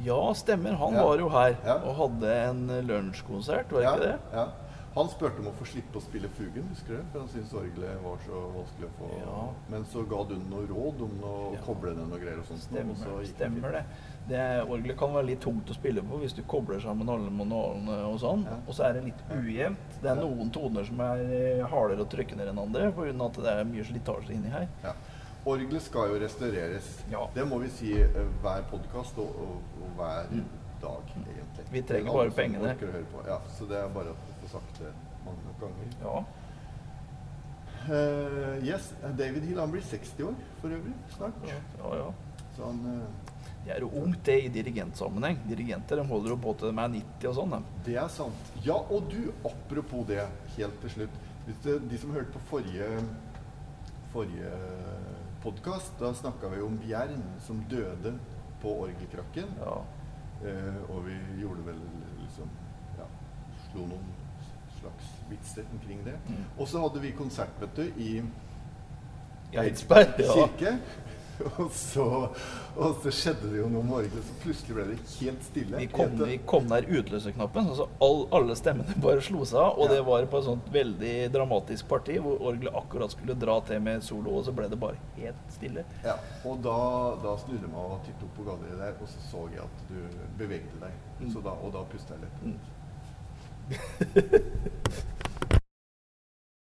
Ja, 0.03 0.33
stemmer. 0.33 0.73
Han 0.75 0.93
Ja. 0.93 1.03
var 1.05 1.17
jo 1.17 1.29
her 1.29 1.55
Ja. 1.65 1.75
og 1.85 1.95
hadde 1.95 2.33
en 2.49 2.67
lunsjkonsert, 2.87 3.69
var 3.71 3.81
ja. 3.81 3.93
ikke 3.95 4.03
det? 4.03 4.19
Ja. 4.33 4.47
Han 4.95 5.09
spurte 5.09 5.39
om 5.39 5.47
å 5.47 5.53
få 5.59 5.65
slippe 5.67 5.99
å 5.99 6.01
spille 6.01 6.29
Fugen, 6.29 6.69
husker 6.71 6.95
du? 6.95 7.03
For 7.11 7.19
han 7.19 7.27
syntes 7.27 7.51
orgelet 7.53 7.97
var 8.01 8.15
så 8.25 8.37
vanskelig 8.55 8.87
å 8.87 8.93
få 8.95 9.09
Ja. 9.19 9.49
Men 9.69 9.83
så 9.83 10.03
ga 10.07 10.23
du 10.23 10.35
noe 10.39 10.65
råd 10.67 11.01
om 11.01 11.19
å 11.21 11.53
Ja. 11.53 11.59
koble 11.65 11.93
den 11.95 12.13
og 12.13 12.21
greier 12.21 12.39
og 12.39 12.45
sånt. 12.45 12.59
Stemmer, 12.61 12.91
og 12.91 12.97
så 12.97 13.25
stemmer 13.27 13.71
det. 13.73 13.83
det. 14.29 14.69
Orgelet 14.69 14.97
kan 14.97 15.09
være 15.13 15.25
litt 15.25 15.41
tungt 15.41 15.65
å 15.69 15.73
spille 15.75 16.01
på 16.01 16.17
hvis 16.21 16.33
du 16.33 16.43
kobler 16.43 16.79
sammen 16.79 17.09
alle 17.09 17.29
manualene 17.29 18.05
og 18.05 18.19
sånn. 18.21 18.45
Ja. 18.45 18.55
Og 18.67 18.73
så 18.73 18.85
er 18.89 18.93
det 18.93 19.03
litt 19.03 19.21
ujevnt. 19.31 20.01
Det 20.01 20.11
er 20.11 20.15
noen 20.15 20.49
toner 20.49 20.85
som 20.85 20.97
er 21.01 21.67
hardere 21.67 21.67
hardere 21.67 21.99
og 21.99 22.09
ned 22.37 22.47
enn 22.47 22.57
andre 22.59 22.91
pga. 22.93 23.25
at 23.25 23.33
det 23.33 23.45
er 23.47 23.63
mye 23.65 23.83
slitasje 23.83 24.29
inni 24.31 24.49
her. 24.49 24.67
Orgelet 25.45 25.83
skal 25.85 26.09
jo 26.09 26.19
restaureres. 26.21 26.87
Ja. 27.11 27.27
Det 27.35 27.43
må 27.45 27.59
vi 27.61 27.67
si 27.69 27.91
eh, 28.01 28.15
hver 28.41 28.63
podkast 28.71 29.17
og, 29.21 29.35
og, 29.43 29.59
og 29.77 29.91
hver 29.99 30.31
dag, 30.81 31.11
egentlig. 31.13 31.65
Vi 31.71 31.81
trenger 31.85 32.17
bare 32.17 32.31
pengene. 32.33 32.71
Ja, 33.27 33.37
så 33.53 33.67
det 33.69 33.77
er 33.77 33.91
bare 33.93 34.15
å 34.15 34.17
få 34.41 34.49
sagt 34.55 34.79
det 34.81 34.89
mange 35.25 35.45
nok 35.45 35.61
ganger. 35.61 35.93
Ja. 36.01 36.23
Uh, 37.85 38.55
yes, 38.65 38.87
David 39.13 39.45
Hill 39.45 39.59
han 39.61 39.69
blir 39.69 39.85
60 39.85 40.25
år 40.25 40.33
for 40.57 40.73
øvrig 40.73 40.95
snart. 41.13 41.43
ja, 41.45 41.91
ja. 42.01 42.09
Så 42.55 42.65
han 42.65 42.81
Uh, 42.85 43.35
Det 43.65 43.73
er 43.73 43.81
jo 43.81 43.89
ungt, 44.01 44.25
det, 44.25 44.39
i 44.45 44.49
dirigentsammenheng. 44.53 45.39
Dirigenter 45.49 45.97
de 45.97 46.05
holder 46.05 46.33
jo 46.33 46.35
på 46.41 46.51
til 46.57 46.69
de 46.69 46.81
er 46.81 46.91
90 46.95 47.29
og 47.29 47.37
sånn. 47.37 47.53
de. 47.53 47.77
Det 47.85 47.95
er 47.97 48.09
sant. 48.13 48.51
Ja, 48.65 48.75
og 48.77 49.09
du, 49.09 49.31
apropos 49.45 50.05
det, 50.09 50.21
helt 50.57 50.81
til 50.81 50.93
slutt. 50.93 51.15
Hvis 51.45 51.61
det, 51.63 51.77
de 51.89 52.01
som 52.01 52.13
hørte 52.13 52.33
på 52.33 52.41
forrige, 52.49 52.89
forrige 54.13 54.51
podkast, 55.45 55.99
da 55.99 56.13
snakka 56.13 56.49
vi 56.49 56.61
om 56.61 56.77
Bjern 56.77 57.23
som 57.45 57.63
døde 57.69 58.15
på 58.61 58.71
orgelkrakken. 58.81 59.51
Ja. 59.59 59.75
Eh, 60.47 60.77
og 60.89 61.05
vi 61.05 61.17
gjorde 61.41 61.65
vel 61.67 61.81
liksom 62.21 62.49
Ja, 62.97 63.05
slo 63.67 63.85
noen 63.85 64.07
slags 64.79 65.11
vitser 65.29 65.67
omkring 65.73 66.01
det. 66.05 66.15
Mm. 66.27 66.43
Og 66.57 66.67
så 66.67 66.81
hadde 66.81 67.01
vi 67.03 67.11
konsert, 67.11 67.53
vet 67.61 67.77
du, 67.77 67.83
i 68.01 68.23
Eidsberg. 69.53 70.17
Ja. 70.19 70.33
kirke. 70.33 70.77
Og 71.59 71.71
så, 71.71 72.03
og 72.75 72.95
så 73.03 73.11
skjedde 73.13 73.49
det 73.51 73.57
jo 73.59 73.67
noe 73.71 73.83
morgen, 73.83 74.05
orgelet, 74.05 74.23
så 74.27 74.35
plutselig 74.43 74.75
ble 74.77 74.85
det 74.89 74.97
helt 75.19 75.43
stille. 75.43 75.79
Vi 75.81 75.87
kom, 75.91 76.13
vi 76.21 76.37
kom 76.47 76.67
der 76.69 76.87
utløserknappen, 76.87 77.69
så 77.77 77.87
all, 78.03 78.21
alle 78.35 78.55
stemmene 78.59 78.95
bare 79.05 79.23
slo 79.25 79.43
seg 79.47 79.59
av. 79.61 79.73
Og 79.79 79.85
Ja. 79.87 79.91
det 79.95 80.01
var 80.07 80.27
på 80.31 80.39
et 80.41 80.47
sånt 80.47 80.69
veldig 80.73 81.13
dramatisk 81.35 81.87
parti 81.91 82.15
hvor 82.23 82.39
orgelet 82.51 82.75
akkurat 82.79 83.11
skulle 83.15 83.35
dra 83.39 83.57
til 83.67 83.79
med 83.83 84.03
solo, 84.05 84.29
og 84.39 84.45
så 84.47 84.51
ble 84.55 84.69
det 84.71 84.79
bare 84.79 84.99
helt 85.17 85.41
stille. 85.55 85.83
Ja, 86.05 86.15
og 86.47 86.61
da, 86.65 86.77
da 87.23 87.35
snudde 87.43 87.63
jeg 87.67 87.73
meg 87.73 87.83
og 87.83 87.99
tittet 88.07 88.23
opp 88.29 88.35
på 88.39 88.47
galleriet 88.47 88.79
der, 88.85 88.93
og 89.01 89.07
så 89.11 89.19
så 89.31 89.41
jeg 89.53 89.63
at 89.65 89.77
du 89.91 89.97
bevegde 90.39 90.77
deg. 90.83 90.93
Mm. 91.19 91.29
Så 91.35 91.43
da, 91.45 91.51
og 91.59 91.69
da 91.75 91.83
pustet 91.91 92.15
jeg 92.15 92.21
litt. 92.23 92.39
Mm. 92.47 92.59